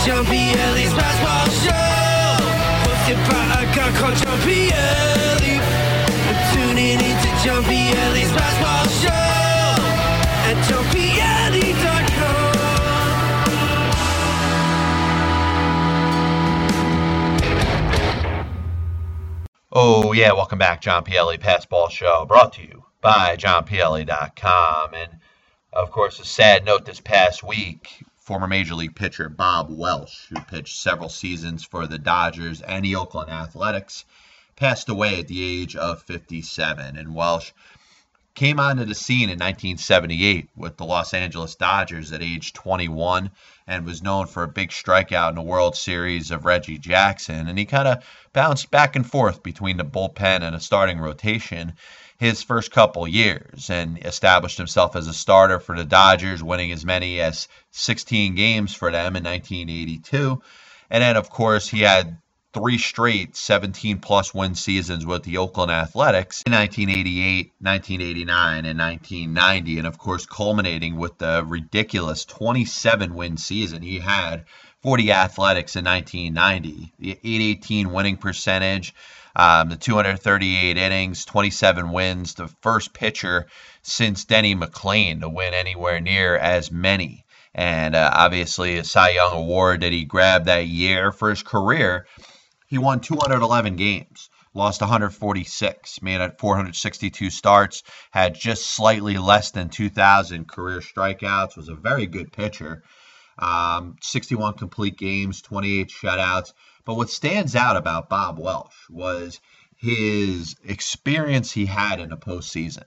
[0.07, 0.55] Jumpy
[0.93, 2.39] Basketball Show.
[2.87, 4.15] Hosted by a guy called.
[6.29, 7.29] I'm tuning into
[7.91, 9.09] Ellie's Basketball Show
[10.47, 11.97] at JohnPielli.com.
[19.73, 24.93] Oh, yeah, welcome back, John Pielli Passball Show, brought to you by JohnPielli.com.
[24.93, 25.19] And,
[25.73, 30.41] of course, a sad note this past week former Major League pitcher Bob Welch, who
[30.41, 34.03] pitched several seasons for the Dodgers and the Oakland Athletics,
[34.57, 36.97] passed away at the age of 57.
[36.97, 37.53] And Welch
[38.35, 43.31] came onto the scene in 1978 with the Los Angeles Dodgers at age 21
[43.65, 47.47] and was known for a big strikeout in the World Series of Reggie Jackson.
[47.47, 51.75] And he kind of bounced back and forth between the bullpen and a starting rotation
[52.17, 56.85] his first couple years and established himself as a starter for the Dodgers, winning as
[56.85, 60.41] many as 16 games for them in 1982.
[60.89, 62.17] And then, of course, he had
[62.53, 69.77] three straight 17 plus win seasons with the Oakland Athletics in 1988, 1989, and 1990.
[69.77, 74.45] And of course, culminating with the ridiculous 27 win season he had
[74.81, 76.93] for the Athletics in 1990.
[76.97, 78.95] The 818 winning percentage,
[79.37, 83.47] um, the 238 innings, 27 wins, the first pitcher
[83.83, 87.23] since Denny McLain to win anywhere near as many.
[87.55, 92.05] And uh, obviously, a Cy Young Award that he grabbed that year for his career
[92.67, 99.69] he won 211 games, lost 146, made at 462 starts, had just slightly less than
[99.69, 102.83] 2,000 career strikeouts, was a very good pitcher.
[103.39, 106.51] Um, 61 complete games, 28 shutouts.
[106.87, 109.41] But what stands out about Bob Welch was
[109.75, 112.85] his experience he had in a postseason.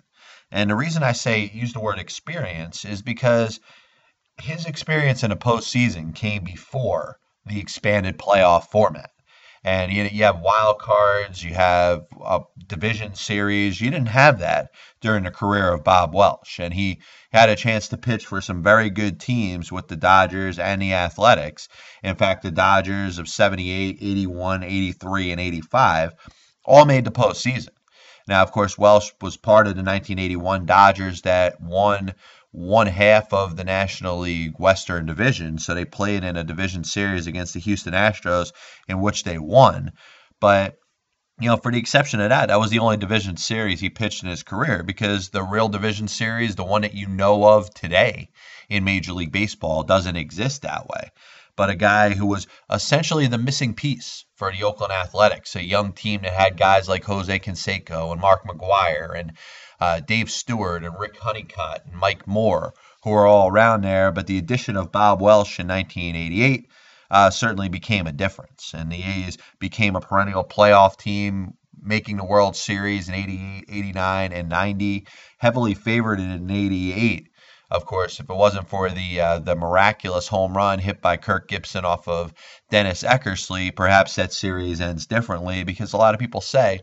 [0.50, 3.60] And the reason I say use the word experience is because
[4.40, 9.10] his experience in a postseason came before the expanded playoff format
[9.62, 13.80] and you, you have wild cards, you have a division series.
[13.80, 17.00] You didn't have that during the career of Bob Welch, and he
[17.32, 20.94] had a chance to pitch for some very good teams with the Dodgers and the
[20.94, 21.68] Athletics.
[22.02, 26.14] In fact, the Dodgers of 78, 81, 83, and 85
[26.64, 27.70] all made the postseason.
[28.26, 32.14] Now, of course, Welch was part of the 1981 Dodgers that won
[32.52, 35.58] one half of the National League Western Division.
[35.58, 38.52] So they played in a division series against the Houston Astros
[38.88, 39.92] in which they won.
[40.40, 40.76] But
[41.40, 44.22] you know, for the exception of that, that was the only division series he pitched
[44.22, 48.28] in his career because the real division series, the one that you know of today
[48.68, 51.10] in Major League Baseball, doesn't exist that way.
[51.56, 55.92] But a guy who was essentially the missing piece for the Oakland Athletics, a young
[55.92, 59.32] team that had guys like Jose Canseco and Mark McGwire and
[59.80, 64.12] uh, Dave Stewart and Rick Honeycutt and Mike Moore, who were all around there.
[64.12, 66.68] But the addition of Bob Welch in 1988
[67.10, 68.72] uh, certainly became a difference.
[68.74, 74.32] And the A's became a perennial playoff team, making the World Series in 88, 89,
[74.32, 75.06] and 90,
[75.38, 77.28] heavily favored in 88.
[77.70, 81.46] Of course, if it wasn't for the uh, the miraculous home run hit by Kirk
[81.46, 82.34] Gibson off of
[82.68, 86.80] Dennis Eckersley, perhaps that series ends differently because a lot of people say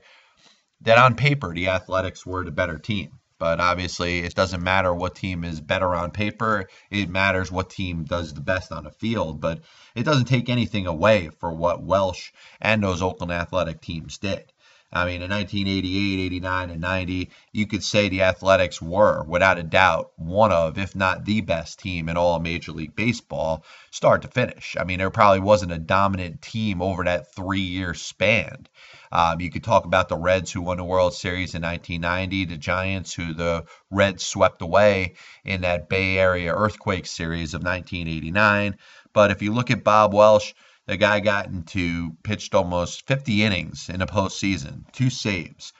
[0.81, 3.19] that on paper the Athletics were the better team.
[3.39, 6.67] But obviously, it doesn't matter what team is better on paper.
[6.89, 9.39] It matters what team does the best on the field.
[9.39, 9.61] But
[9.93, 14.51] it doesn't take anything away for what Welch and those Oakland Athletic teams did.
[14.91, 19.63] I mean, in 1988, 89, and 90, you could say the Athletics were, without a
[19.63, 24.29] doubt, one of, if not the best team in all Major League Baseball, start to
[24.29, 24.77] finish.
[24.79, 28.67] I mean, there probably wasn't a dominant team over that three year span.
[29.11, 32.57] Um, you could talk about the Reds who won the World Series in 1990, the
[32.57, 38.77] Giants who the Reds swept away in that Bay Area earthquake series of 1989.
[39.11, 40.55] But if you look at Bob Welch,
[40.87, 45.73] the guy got into pitched almost 50 innings in the postseason, two saves,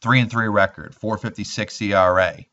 [0.00, 2.44] three and three record, 456 ERA,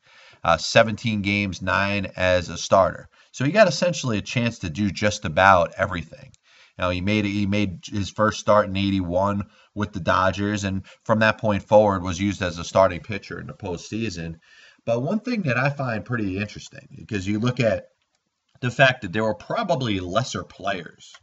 [0.43, 3.09] uh, 17 games, nine as a starter.
[3.31, 6.31] So he got essentially a chance to do just about everything.
[6.77, 9.43] Know, he made he made his first start in '81
[9.75, 13.45] with the Dodgers, and from that point forward was used as a starting pitcher in
[13.45, 14.39] the postseason.
[14.83, 17.89] But one thing that I find pretty interesting because you look at
[18.61, 21.13] the fact that there were probably lesser players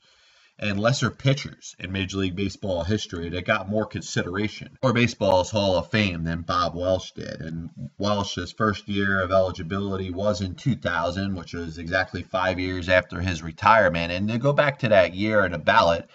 [0.61, 5.77] and lesser pitchers in Major League Baseball history that got more consideration for baseball's Hall
[5.77, 7.41] of Fame than Bob Welch did.
[7.41, 13.21] And Welch's first year of eligibility was in 2000, which was exactly five years after
[13.21, 14.13] his retirement.
[14.13, 16.11] And to go back to that year at a ballot,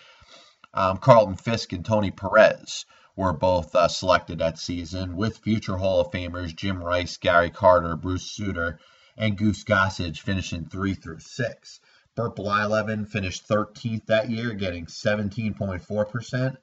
[0.73, 2.85] um, Carlton Fisk and Tony Perez
[3.15, 7.95] were both uh, selected that season, with future Hall of Famers Jim Rice, Gary Carter,
[7.95, 8.79] Bruce Sutter,
[9.15, 11.79] and Goose Gossage finishing three through six.
[12.15, 16.57] Bert Blyleven finished 13th that year, getting 17.4%.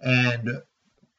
[0.00, 0.62] And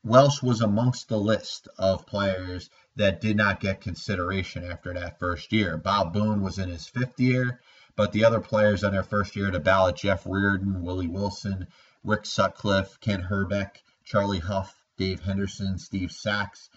[0.04, 5.54] Welch was amongst the list of players that did not get consideration after that first
[5.54, 5.78] year.
[5.78, 7.62] Bob Boone was in his fifth year,
[7.96, 11.68] but the other players on their first year to ballot Jeff Reardon, Willie Wilson,
[12.04, 16.70] Rick Sutcliffe, Ken Hrbek, Charlie Hough, Dave Henderson, Steve Sax,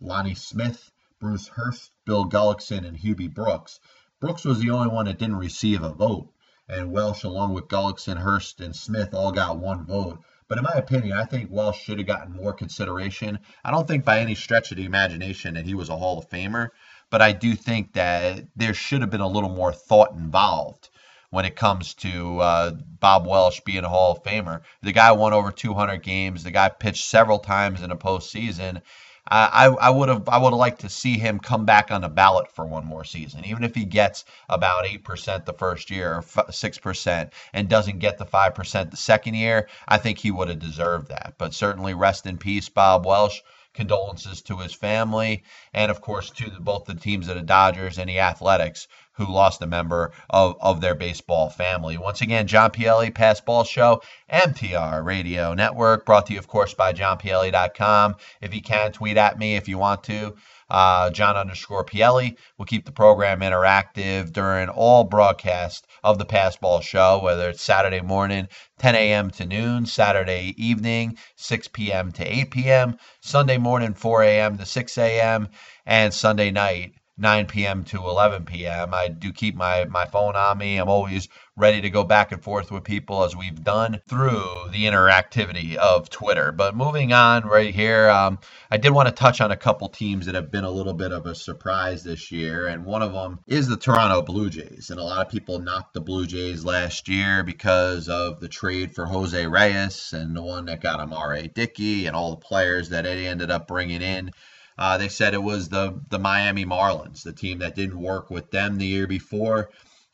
[0.00, 3.80] Lonnie Smith, Bruce Hurst, Bill Gullickson, and Hubie Brooks
[4.20, 6.32] Brooks was the only one that didn't receive a vote,
[6.68, 10.18] and Welch, along with Gullickson, Hurst, and Smith, all got one vote.
[10.48, 13.38] But in my opinion, I think Welch should have gotten more consideration.
[13.64, 16.28] I don't think by any stretch of the imagination that he was a Hall of
[16.28, 16.70] Famer,
[17.10, 20.88] but I do think that there should have been a little more thought involved
[21.30, 24.62] when it comes to uh, Bob Welch being a Hall of Famer.
[24.82, 26.42] The guy won over 200 games.
[26.42, 28.82] The guy pitched several times in a postseason,
[29.30, 32.08] I, I would have I would have liked to see him come back on the
[32.08, 36.22] ballot for one more season, even if he gets about eight percent the first year,
[36.50, 39.68] six percent, and doesn't get the five percent the second year.
[39.86, 41.34] I think he would have deserved that.
[41.38, 43.42] But certainly, rest in peace, Bob Welch
[43.74, 48.08] condolences to his family, and of course to both the teams of the Dodgers and
[48.08, 48.88] the Athletics
[49.18, 51.98] who lost a member of, of their baseball family.
[51.98, 54.00] Once again, John Pielli, Pass Ball Show,
[54.32, 58.14] MTR Radio Network, brought to you, of course, by JohnPielli.com.
[58.40, 60.34] If you can, tweet at me if you want to
[60.70, 62.36] uh, John underscore Pielli.
[62.56, 68.00] We'll keep the program interactive during all broadcasts of the Passball Show, whether it's Saturday
[68.00, 68.48] morning,
[68.78, 69.30] 10 a.m.
[69.32, 72.12] to noon, Saturday evening, 6 p.m.
[72.12, 74.58] to 8 p.m., Sunday morning, 4 a.m.
[74.58, 75.48] to 6 a.m.,
[75.86, 77.84] and Sunday night, 9 p.m.
[77.84, 78.94] to 11 p.m.
[78.94, 80.76] I do keep my, my phone on me.
[80.76, 84.84] I'm always ready to go back and forth with people as we've done through the
[84.84, 86.52] interactivity of Twitter.
[86.52, 88.38] But moving on right here, um,
[88.70, 91.10] I did want to touch on a couple teams that have been a little bit
[91.10, 92.68] of a surprise this year.
[92.68, 94.90] And one of them is the Toronto Blue Jays.
[94.90, 98.94] And a lot of people knocked the Blue Jays last year because of the trade
[98.94, 101.48] for Jose Reyes and the one that got him R.A.
[101.48, 104.30] Dickey and all the players that they ended up bringing in.
[104.78, 108.50] Uh, they said it was the the Miami Marlins, the team that didn't work with
[108.50, 109.70] them the year before.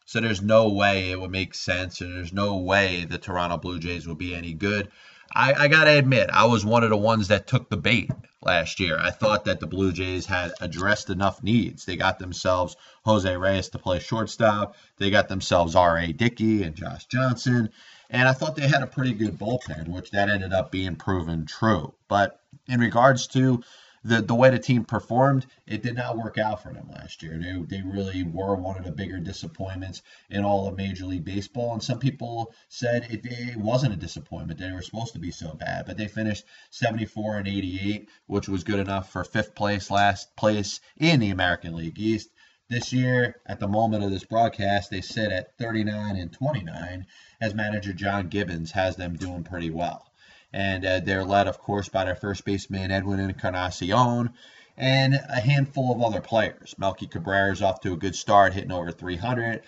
[0.06, 3.78] So there's no way it would make sense, and there's no way the Toronto Blue
[3.78, 4.90] Jays would be any good.
[5.34, 8.10] I, I got to admit, I was one of the ones that took the bait
[8.42, 8.98] last year.
[8.98, 11.84] I thought that the Blue Jays had addressed enough needs.
[11.84, 14.76] They got themselves Jose Reyes to play shortstop.
[14.98, 16.12] They got themselves R.A.
[16.12, 17.70] Dickey and Josh Johnson.
[18.10, 21.46] And I thought they had a pretty good bullpen, which that ended up being proven
[21.46, 21.94] true.
[22.06, 22.38] But
[22.68, 23.62] in regards to
[24.05, 27.38] the the way the team performed, it did not work out for them last year.
[27.38, 31.72] They, they really were one of the bigger disappointments in all of Major League Baseball.
[31.72, 34.61] And some people said it, it wasn't a disappointment.
[34.61, 38.62] They were supposed to be so bad, but they finished 74 and 88, which was
[38.62, 42.28] good enough for fifth place, last place in the American League East.
[42.68, 47.07] This year, at the moment of this broadcast, they sit at 39 and 29
[47.40, 50.11] as manager John Gibbons has them doing pretty well
[50.55, 54.30] and uh, they're led, of course, by their first baseman Edwin Encarnacion
[54.76, 56.76] and a handful of other players.
[56.78, 59.62] Melky Cabrera is off to a good start, hitting over 300.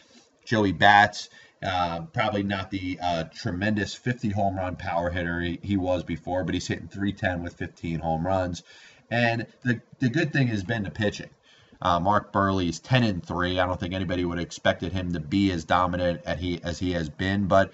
[0.44, 1.28] Joey Bats,
[1.60, 6.44] uh, probably not the uh, tremendous 50 home run power hitter he, he, was before,
[6.44, 8.62] but he's hitting 310 with 15 home runs.
[9.10, 11.30] And the, the good thing has been the pitching.
[11.82, 13.58] Uh, Mark Buehrle's 10 and 3.
[13.58, 16.78] I don't think anybody would have expected him to be as dominant as he, as
[16.78, 17.72] he has been, but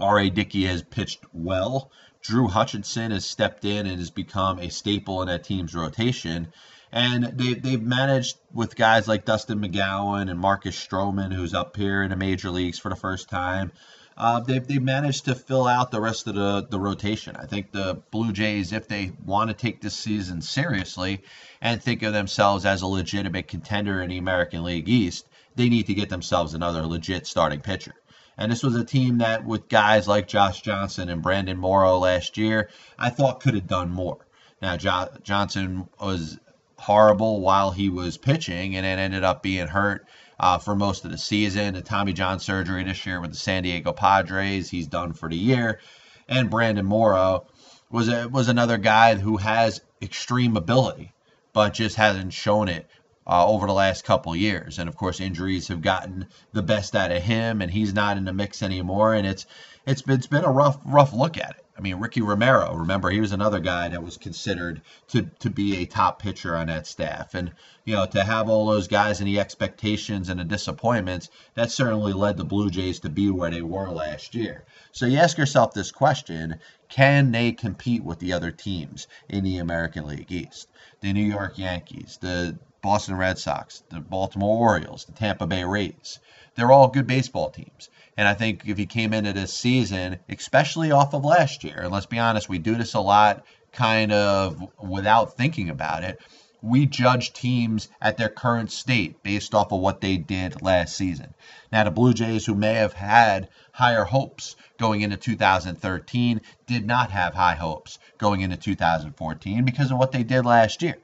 [0.00, 0.30] R.A.
[0.30, 1.90] Dickey has pitched well.
[2.22, 6.52] Drew Hutchison has stepped in and has become a staple in that team's rotation.
[6.90, 12.02] And they, they've managed with guys like Dustin McGowan and Marcus Stroman, who's up here
[12.02, 13.72] in the major leagues for the first time.
[14.16, 17.36] Uh, they've, they've managed to fill out the rest of the, the rotation.
[17.36, 21.22] I think the Blue Jays, if they want to take this season seriously
[21.60, 25.86] and think of themselves as a legitimate contender in the American League East, they need
[25.86, 27.94] to get themselves another legit starting pitcher.
[28.38, 32.36] And this was a team that, with guys like Josh Johnson and Brandon Morrow last
[32.38, 34.18] year, I thought could have done more.
[34.62, 36.38] Now, jo- Johnson was
[36.76, 40.06] horrible while he was pitching and then ended up being hurt
[40.38, 41.74] uh, for most of the season.
[41.74, 45.36] The Tommy John surgery this year with the San Diego Padres, he's done for the
[45.36, 45.80] year.
[46.28, 47.46] And Brandon Morrow
[47.90, 51.12] was a, was another guy who has extreme ability,
[51.52, 52.88] but just hasn't shown it
[53.28, 54.78] uh, over the last couple years.
[54.78, 58.24] And of course, injuries have gotten the best out of him, and he's not in
[58.24, 59.14] the mix anymore.
[59.14, 59.46] And it's
[59.86, 61.64] it's been, it's been a rough rough look at it.
[61.78, 65.76] I mean, Ricky Romero, remember, he was another guy that was considered to, to be
[65.76, 67.34] a top pitcher on that staff.
[67.34, 67.52] And,
[67.84, 72.12] you know, to have all those guys and the expectations and the disappointments, that certainly
[72.12, 74.64] led the Blue Jays to be where they were last year.
[74.90, 76.58] So you ask yourself this question
[76.88, 80.68] can they compete with the other teams in the American League East?
[81.00, 82.58] The New York Yankees, the
[82.88, 86.20] Boston Red Sox, the Baltimore Orioles, the Tampa Bay Rays.
[86.54, 87.90] They're all good baseball teams.
[88.16, 91.92] And I think if he came into this season, especially off of last year, and
[91.92, 96.18] let's be honest, we do this a lot kind of without thinking about it.
[96.62, 101.34] We judge teams at their current state based off of what they did last season.
[101.70, 107.10] Now, the Blue Jays, who may have had higher hopes going into 2013, did not
[107.10, 110.96] have high hopes going into 2014 because of what they did last year.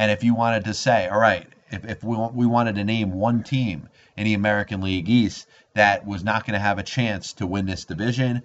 [0.00, 3.12] And if you wanted to say, all right, if, if we, we wanted to name
[3.12, 7.34] one team in the American League East that was not going to have a chance
[7.34, 8.36] to win this division,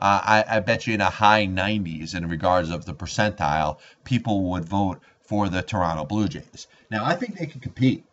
[0.00, 4.50] uh, I, I bet you in a high 90s in regards of the percentile, people
[4.50, 6.66] would vote for the Toronto Blue Jays.
[6.90, 8.04] Now, I think they can compete.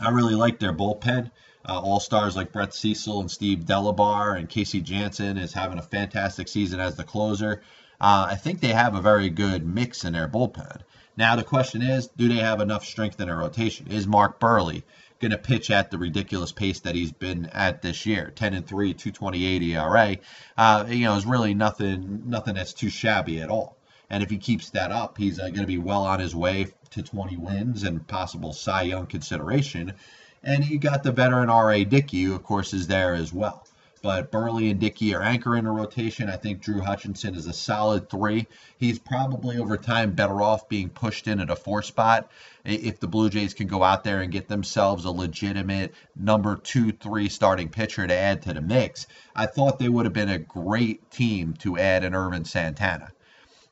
[0.00, 1.30] I really like their bullpen.
[1.68, 5.82] Uh, All stars like Brett Cecil and Steve Delabar and Casey Janssen is having a
[5.82, 7.60] fantastic season as the closer.
[8.00, 10.80] Uh, I think they have a very good mix in their bullpen.
[11.16, 13.88] Now the question is, do they have enough strength in their rotation?
[13.88, 14.82] Is Mark Buehrle
[15.20, 18.32] going to pitch at the ridiculous pace that he's been at this year?
[18.34, 20.16] 10 and 3, 228 ERA.
[20.56, 23.76] Uh, you know, is really nothing nothing that's too shabby at all.
[24.08, 26.66] And if he keeps that up, he's uh, going to be well on his way
[26.90, 29.94] to 20 wins and possible Cy Young consideration.
[30.42, 31.84] And you got the veteran R.A.
[31.84, 33.61] Dickey, who, of course, is there as well.
[34.02, 36.28] But Buehrle and Dickey are anchoring in a rotation.
[36.28, 38.48] I think Drew Hutchinson is a solid three.
[38.76, 42.28] He's probably over time better off being pushed in at a four spot
[42.64, 46.90] if the Blue Jays can go out there and get themselves a legitimate number two,
[46.90, 49.06] three starting pitcher to add to the mix.
[49.36, 53.12] I thought they would have been a great team to add an Ervin Santana,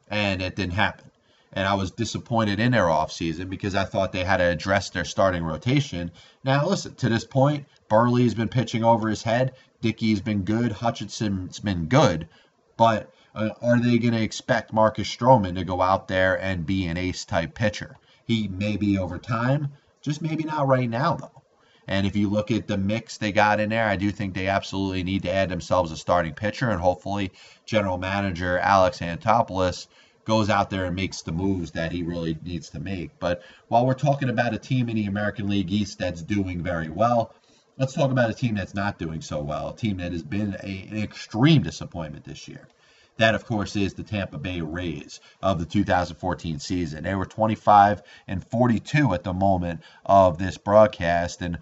[0.09, 1.11] and it didn't happen.
[1.53, 5.05] And I was disappointed in their offseason because I thought they had to address their
[5.05, 6.13] starting rotation.
[6.45, 9.55] Now, listen, to this point, Buehrle has been pitching over his head.
[9.81, 10.73] Dickey's been good.
[10.73, 12.29] Hutchinson's been good.
[12.77, 16.87] But uh, are they going to expect Marcus Stroman to go out there and be
[16.87, 17.97] an ace type pitcher?
[18.25, 19.73] He may be over time,
[20.03, 21.43] just maybe not right now, though.
[21.89, 24.47] And if you look at the mix they got in there, I do think they
[24.47, 26.71] absolutely need to add themselves a starting pitcher.
[26.71, 27.33] And hopefully,
[27.65, 29.89] general manager Alex Anthopoulos
[30.25, 33.19] goes out there and makes the moves that he really needs to make.
[33.19, 36.89] But while we're talking about a team in the American League East that's doing very
[36.89, 37.35] well,
[37.81, 40.55] Let's talk about a team that's not doing so well, a team that has been
[40.63, 42.69] a, an extreme disappointment this year.
[43.17, 47.05] That, of course, is the Tampa Bay Rays of the 2014 season.
[47.05, 51.59] They were 25 and 42 at the moment of this broadcast, and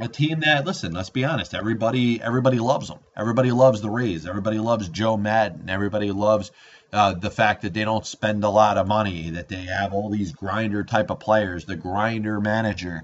[0.00, 3.00] a team that, listen, let's be honest, everybody everybody loves them.
[3.14, 4.26] Everybody loves the Rays.
[4.26, 5.68] Everybody loves Joe Maddon.
[5.68, 6.52] Everybody loves
[6.90, 10.08] uh, the fact that they don't spend a lot of money, that they have all
[10.08, 13.02] these grinder type of players, the grinder manager,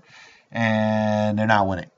[0.50, 1.90] and they're not winning.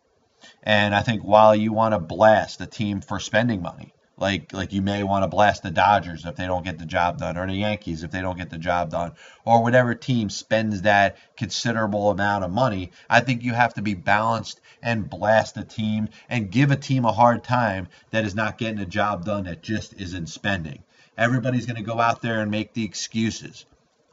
[0.67, 4.73] And I think while you want to blast a team for spending money, like like
[4.73, 7.47] you may want to blast the Dodgers if they don't get the job done, or
[7.47, 9.13] the Yankees if they don't get the job done,
[9.45, 12.91] or whatever team spends that considerable amount of money.
[13.09, 17.05] I think you have to be balanced and blast a team and give a team
[17.05, 20.83] a hard time that is not getting a job done that just isn't spending.
[21.17, 23.67] Everybody's going to go out there and make the excuses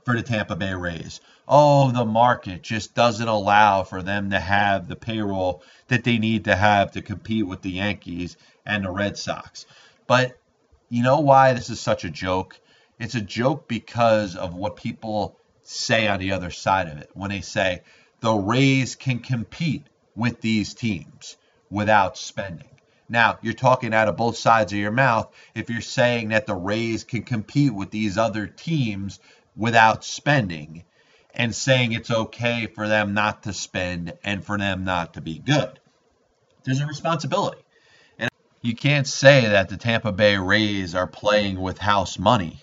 [0.05, 1.19] for the Tampa Bay Rays.
[1.45, 6.45] Oh, the market just doesn't allow for them to have the payroll that they need
[6.45, 9.65] to have to compete with the Yankees and the Red Sox.
[10.07, 10.37] But
[10.87, 12.59] you know why this is such a joke?
[12.97, 17.29] It's a joke because of what people say on the other side of it when
[17.29, 17.81] they say
[18.21, 19.85] the Rays can compete
[20.15, 21.35] with these teams
[21.69, 22.69] without spending.
[23.09, 26.55] Now, you're talking out of both sides of your mouth if you're saying that the
[26.55, 29.19] Rays can compete with these other teams
[29.57, 30.85] without spending
[31.33, 35.39] and saying it's okay for them not to spend and for them not to be
[35.39, 35.79] good.
[36.63, 37.61] There's a responsibility.
[38.17, 38.29] And
[38.61, 42.61] you can't say that the Tampa Bay Rays are playing with house money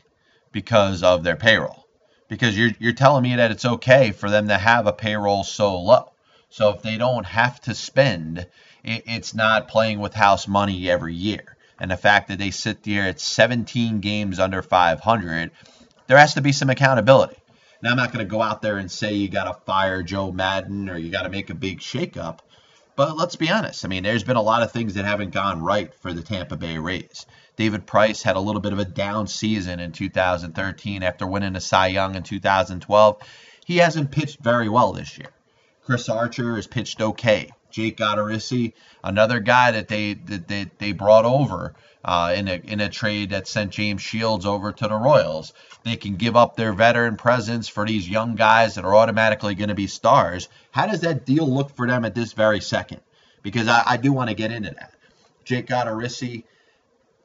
[0.52, 1.86] because of their payroll.
[2.28, 5.80] Because you're, you're telling me that it's okay for them to have a payroll so
[5.80, 6.12] low.
[6.48, 8.46] So if they don't have to spend,
[8.84, 11.56] it, it's not playing with house money every year.
[11.78, 15.50] And the fact that they sit there at 17 games under 500,
[16.06, 17.39] there has to be some accountability.
[17.82, 20.32] Now, I'm not going to go out there and say you got to fire Joe
[20.32, 22.40] Maddon or you got to make a big shakeup.
[22.94, 23.84] But let's be honest.
[23.84, 26.56] I mean, there's been a lot of things that haven't gone right for the Tampa
[26.56, 27.24] Bay Rays.
[27.56, 31.60] David Price had a little bit of a down season in 2013 after winning the
[31.60, 33.22] Cy Young in 2012.
[33.64, 35.30] He hasn't pitched very well this year.
[35.84, 37.50] Chris Archer has pitched okay.
[37.70, 41.74] Jake Odorizzi, another guy that they that they, they brought over
[42.04, 45.52] uh, in a in a trade that sent James Shields over to the Royals.
[45.84, 49.68] They can give up their veteran presence for these young guys that are automatically going
[49.68, 50.48] to be stars.
[50.70, 53.00] How does that deal look for them at this very second?
[53.42, 54.94] Because I, I do want to get into that.
[55.44, 56.44] Jake Odorizzi,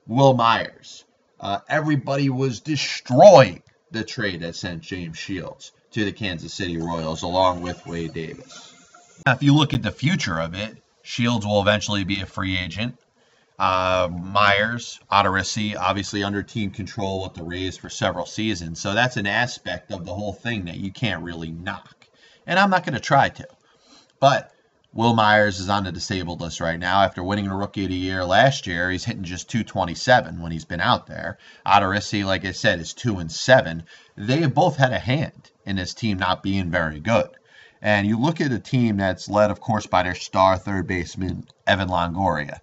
[0.08, 1.04] Wil Myers.
[1.40, 3.62] Uh, everybody was destroying
[3.92, 8.74] the trade that sent James Shields to the Kansas City Royals along with Wade Davis.
[9.26, 12.58] Now, if you look at the future of it, Shields will eventually be a free
[12.58, 12.98] agent.
[13.58, 18.82] Uh, Myers, Odorizzi, obviously under team control with the Rays for several seasons.
[18.82, 22.08] So that's an aspect of the whole thing that you can't really knock.
[22.46, 23.48] And I'm not going to try to.
[24.20, 24.52] But
[24.92, 27.04] Wil Myers is on the disabled list right now.
[27.04, 30.66] After winning the Rookie of the Year last year, he's hitting just 227 when he's
[30.66, 31.38] been out there.
[31.66, 33.84] Odorizzi, like I said, is 2 and 7.
[34.18, 37.30] They have both had a hand in this team not being very good.
[37.82, 41.48] And you look at a team that's led, of course, by their star third baseman,
[41.66, 42.60] Evan Longoria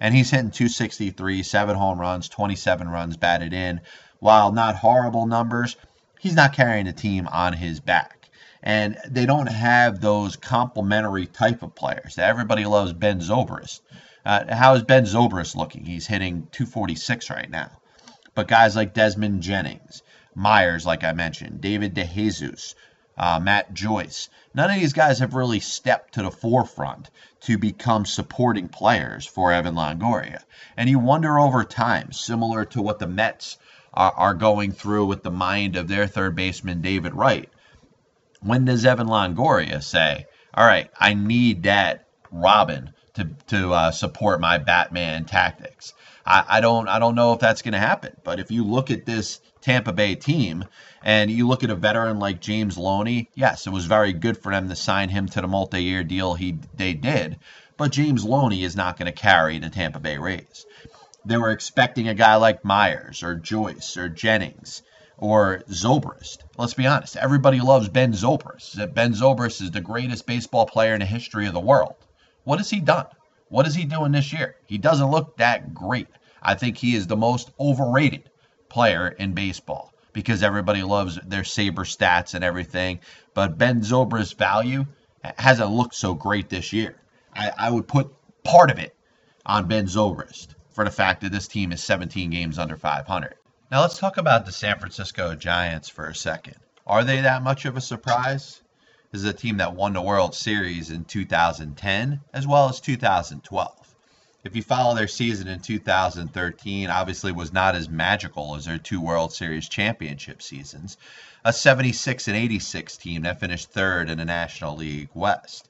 [0.00, 3.80] and he's hitting 263, seven home runs, 27 runs batted in.
[4.18, 5.76] While not horrible numbers,
[6.20, 8.28] he's not carrying the team on his back.
[8.62, 12.18] And they don't have those complementary type of players.
[12.18, 13.80] Everybody loves Ben Zobrist.
[14.24, 15.84] Uh, how is Ben Zobrist looking?
[15.84, 17.70] He's hitting 246 right now.
[18.34, 20.02] But guys like Desmond Jennings,
[20.34, 22.74] Myers, like I mentioned, David DeJesus,
[23.16, 24.28] uh, Matt Joyce.
[24.54, 27.10] None of these guys have really stepped to the forefront
[27.42, 30.42] to become supporting players for Evan Longoria.
[30.76, 33.58] And you wonder over time, similar to what the Mets
[33.92, 37.50] are, are going through with the mind of their third baseman, David Wright,
[38.40, 44.40] when does Evan Longoria say, all right, I need that Robin to, to uh, support
[44.40, 45.94] my Batman tactics?
[46.26, 48.16] I, I don't I don't know if that's going to happen.
[48.24, 50.64] But if you look at this Tampa Bay team,
[51.02, 54.52] and you look at a veteran like James Loney, yes, it was very good for
[54.52, 57.36] them to sign him to the multi-year deal he they did,
[57.76, 60.66] but James Loney is not going to carry the Tampa Bay Rays.
[61.24, 64.82] They were expecting a guy like Myers or Joyce or Jennings
[65.18, 66.44] or Zobrist.
[66.56, 68.94] Let's be honest, everybody loves Ben Zobrist.
[68.94, 71.96] Ben Zobrist is the greatest baseball player in the history of the world.
[72.44, 73.06] What has he done?
[73.48, 74.54] What is he doing this year?
[74.66, 76.06] He doesn't look that great.
[76.40, 78.30] I think he is the most overrated
[78.76, 83.00] player in baseball because everybody loves their saber stats and everything.
[83.32, 84.84] But Ben Zobrist's value
[85.38, 86.94] hasn't looked so great this year.
[87.34, 88.12] I, I would put
[88.44, 88.94] part of it
[89.46, 93.36] on Ben Zobrist for the fact that this team is 17 games under 500.
[93.70, 96.56] Now let's talk about the San Francisco Giants for a second.
[96.86, 98.60] Are they that much of a surprise?
[99.10, 103.85] This is a team that won the World Series in 2010 as well as 2012.
[104.46, 109.00] If you follow their season in 2013, obviously was not as magical as their two
[109.00, 110.96] World Series championship seasons.
[111.44, 115.68] A 76 and 86 team that finished third in the National League West.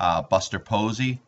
[0.00, 1.20] Uh, Buster Posey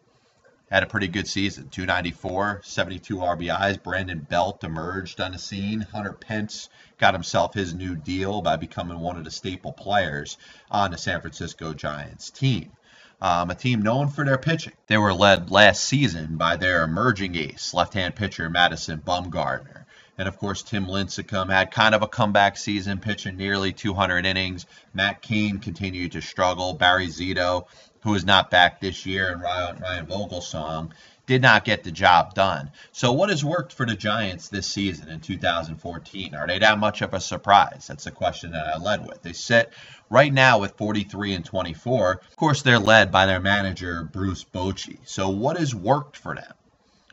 [0.71, 3.83] had a pretty good season 294, 72 RBIs.
[3.83, 5.83] Brandon Belt emerged on the scene.
[5.83, 10.39] Hunter Pence got himself his new deal by becoming one of the staple players
[10.71, 12.73] on the San Francisco Giants team.
[13.21, 14.75] Um, a team known for their pitching.
[14.87, 19.85] They were led last season by their emerging ace, left hand pitcher Madison Bumgarner.
[20.17, 24.67] And of course, Tim Lincecum had kind of a comeback season, pitching nearly 200 innings.
[24.93, 26.75] Matt Cain continued to struggle.
[26.75, 27.67] Barry Zito,
[28.03, 30.91] who is not back this year, and Ryan, Ryan Vogelsong
[31.29, 32.71] did not get the job done.
[32.91, 36.35] So, what has worked for the Giants this season in 2014?
[36.35, 37.87] Are they that much of a surprise?
[37.87, 39.23] That's the question that I led with.
[39.23, 39.71] They sit
[40.09, 42.23] right now with 43 and 24.
[42.29, 44.99] Of course, they're led by their manager, Bruce Bochy.
[45.05, 46.55] So, what has worked for them?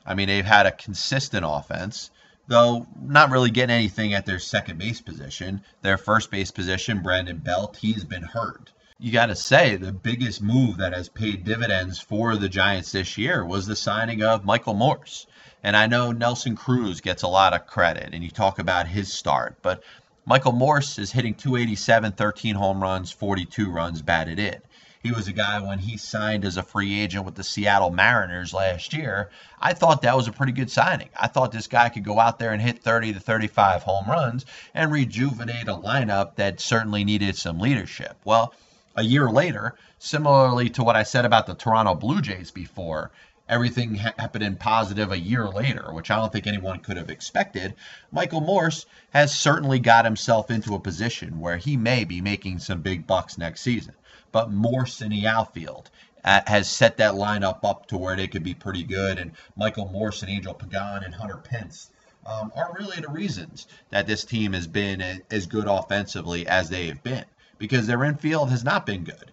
[0.05, 2.09] I mean, they've had a consistent offense
[2.47, 5.61] though not really getting anything at their second base position.
[5.82, 8.72] Their first base position, Brandon Belt, he's been hurt.
[8.97, 13.17] You got to say the biggest move that has paid dividends for the Giants this
[13.17, 15.27] year was the signing of Michael Morse.
[15.61, 19.11] And I know Nelson Cruz gets a lot of credit, and you talk about his
[19.11, 19.83] start, but
[20.25, 24.61] Michael Morse is hitting 287, 13 home runs, 42 runs batted in.
[25.03, 28.53] He was a guy when he signed as a free agent with the Seattle Mariners
[28.53, 29.29] last year.
[29.59, 31.09] I thought that was a pretty good signing.
[31.19, 34.45] I thought this guy could go out there and hit 30 to 35 home runs
[34.73, 38.15] and rejuvenate a lineup that certainly needed some leadership.
[38.23, 38.53] Well,
[38.95, 43.11] a year later, similarly to what I said about the Toronto Blue Jays before,
[43.47, 47.75] everything happened in positive a year later, which I don't think anyone could have expected.
[48.11, 52.81] Michael Morse has certainly got himself into a position where he may be making some
[52.81, 53.93] big bucks next season
[54.35, 55.89] but Morse in the outfield
[56.25, 59.17] uh, has set that lineup up to where they could be pretty good.
[59.17, 61.89] And Michael Morse and Angel Pagan and Hunter Pence
[62.25, 66.87] um, are really the reasons that this team has been as good offensively as they
[66.87, 67.23] have been
[67.57, 69.31] because their infield has not been good.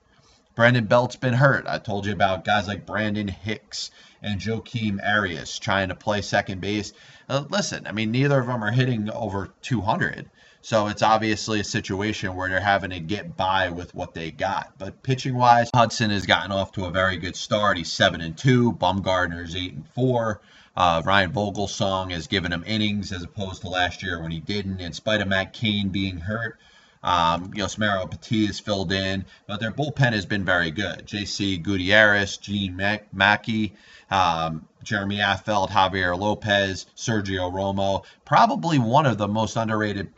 [0.55, 1.65] Brandon Belt's been hurt.
[1.67, 3.91] I told you about guys like Brandon Hicks
[4.23, 6.93] and Joaquin Arias trying to play second base.
[7.29, 10.29] Uh, listen, I mean, neither of them are hitting over 200.
[10.65, 14.75] So it's obviously a situation where they're having to get by with what they got.
[14.79, 17.79] But pitching wise, Hudson has gotten off to a very good start.
[17.79, 18.73] He's seven and two.
[18.73, 20.41] Bumgarner's eight and four.
[20.77, 24.81] Uh, Ryan Vogelsong has given him innings as opposed to last year when he didn't,
[24.81, 26.59] in spite of Matt Cain being hurt.
[27.03, 31.05] Um, you know, Yusmeiro Petit is filled in, but their bullpen has been very good.
[31.07, 31.59] J.C.
[31.59, 32.81] Gutierrez, Jean
[33.13, 33.75] Machi,
[34.11, 38.05] um, Jeremy Affeldt, Javier Lopez, Sergio Romo.
[38.25, 40.11] Probably one of the most underrated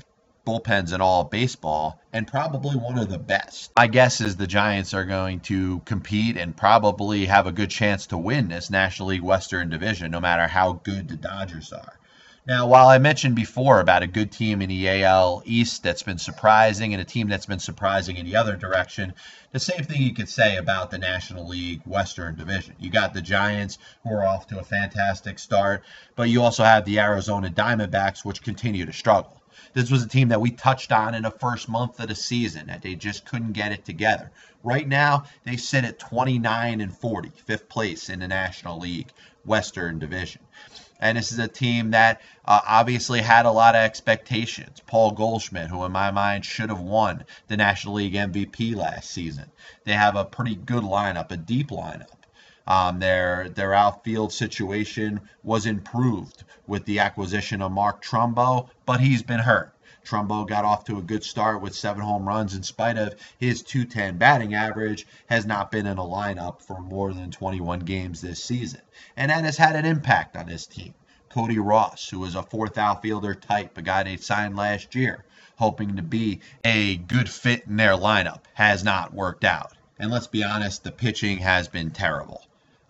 [0.47, 3.73] bullpens in all baseball and probably one of the best.
[3.77, 8.07] My guess is the Giants are going to compete and probably have a good chance
[8.09, 11.99] to win this National League Western Division, no matter how good the Dodgers are.
[12.47, 16.19] Now, while I mentioned before about a good team in the AL East that's been
[16.19, 19.15] surprising and a team that's been surprising in the other direction,
[19.53, 22.75] the same thing you could say about the National League Western Division.
[22.79, 25.85] You got the Giants, who are off to a fantastic start,
[26.17, 29.41] but you also have the Arizona Diamondbacks, which continue to struggle.
[29.73, 32.67] This was a team that we touched on in the first month of the season
[32.67, 34.31] that they just couldn't get it together.
[34.63, 39.13] Right now, they sit at 29 and 40, fifth place in the National League
[39.47, 40.43] Western Division.
[41.01, 44.81] And this is a team that uh, obviously had a lot of expectations.
[44.87, 49.51] Paul Goldschmidt, who in my mind should have won the National League MVP last season.
[49.85, 52.07] They have a pretty good lineup, a deep lineup.
[52.67, 59.23] Um, their their outfield situation was improved with the acquisition of Mark Trumbo, but he's
[59.23, 59.74] been hurt.
[60.05, 63.63] Trumbo got off to a good start with seven home runs in spite of his
[63.63, 68.45] 210 batting average, has not been in a lineup for more than 21 games this
[68.45, 68.83] season.
[69.17, 70.95] And that has had an impact on his team.
[71.31, 75.25] Cody Ross, who was a fourth outfielder type, a guy they signed last year,
[75.57, 79.73] hoping to be a good fit in their lineup, has not worked out.
[79.99, 82.45] And let's be honest, the pitching has been terrible.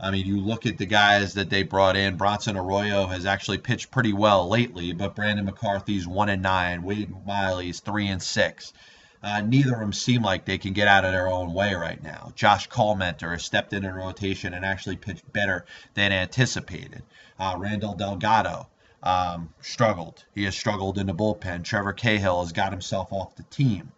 [0.05, 2.17] I mean, you look at the guys that they brought in.
[2.17, 6.83] Bronson Arroyo has actually pitched pretty well lately, but Brandon McCarthy's one and nine.
[6.83, 8.75] Wade Miley's three and six.
[9.23, 12.03] Uh, neither of them seem like they can get out of their own way right
[12.03, 12.33] now.
[12.35, 17.03] Josh Collmenter has stepped in in rotation and actually pitched better than anticipated.
[17.39, 18.69] Uh, Randall Delgado
[19.03, 20.23] um, struggled.
[20.35, 21.65] He has struggled in the bullpen.
[21.65, 23.91] Trevor Cahill has got himself off the team.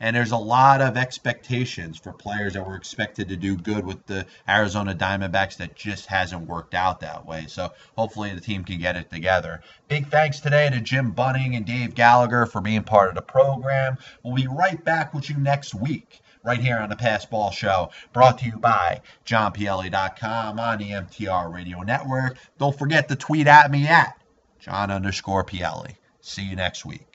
[0.00, 4.04] And there's a lot of expectations for players that were expected to do good with
[4.06, 7.44] the Arizona Diamondbacks that just hasn't worked out that way.
[7.48, 9.60] So hopefully the team can get it together.
[9.88, 13.98] Big thanks today to Jim Bunning and Dave Gallagher for being part of the program.
[14.22, 18.38] We'll be right back with you next week right here on the Passball Show, brought
[18.38, 22.38] to you by JohnPielli.com on the MTR Radio Network.
[22.58, 24.16] Don't forget to tweet at me at
[24.58, 25.96] John underscore Pielli.
[26.20, 27.09] See you next week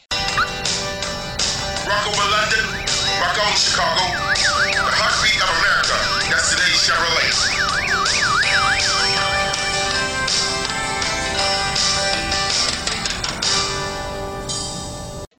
[1.95, 2.65] rock over London,
[3.21, 4.03] rock on Chicago,
[4.35, 5.95] the heartbeat of America.
[6.29, 8.34] That's today's Chevrolet.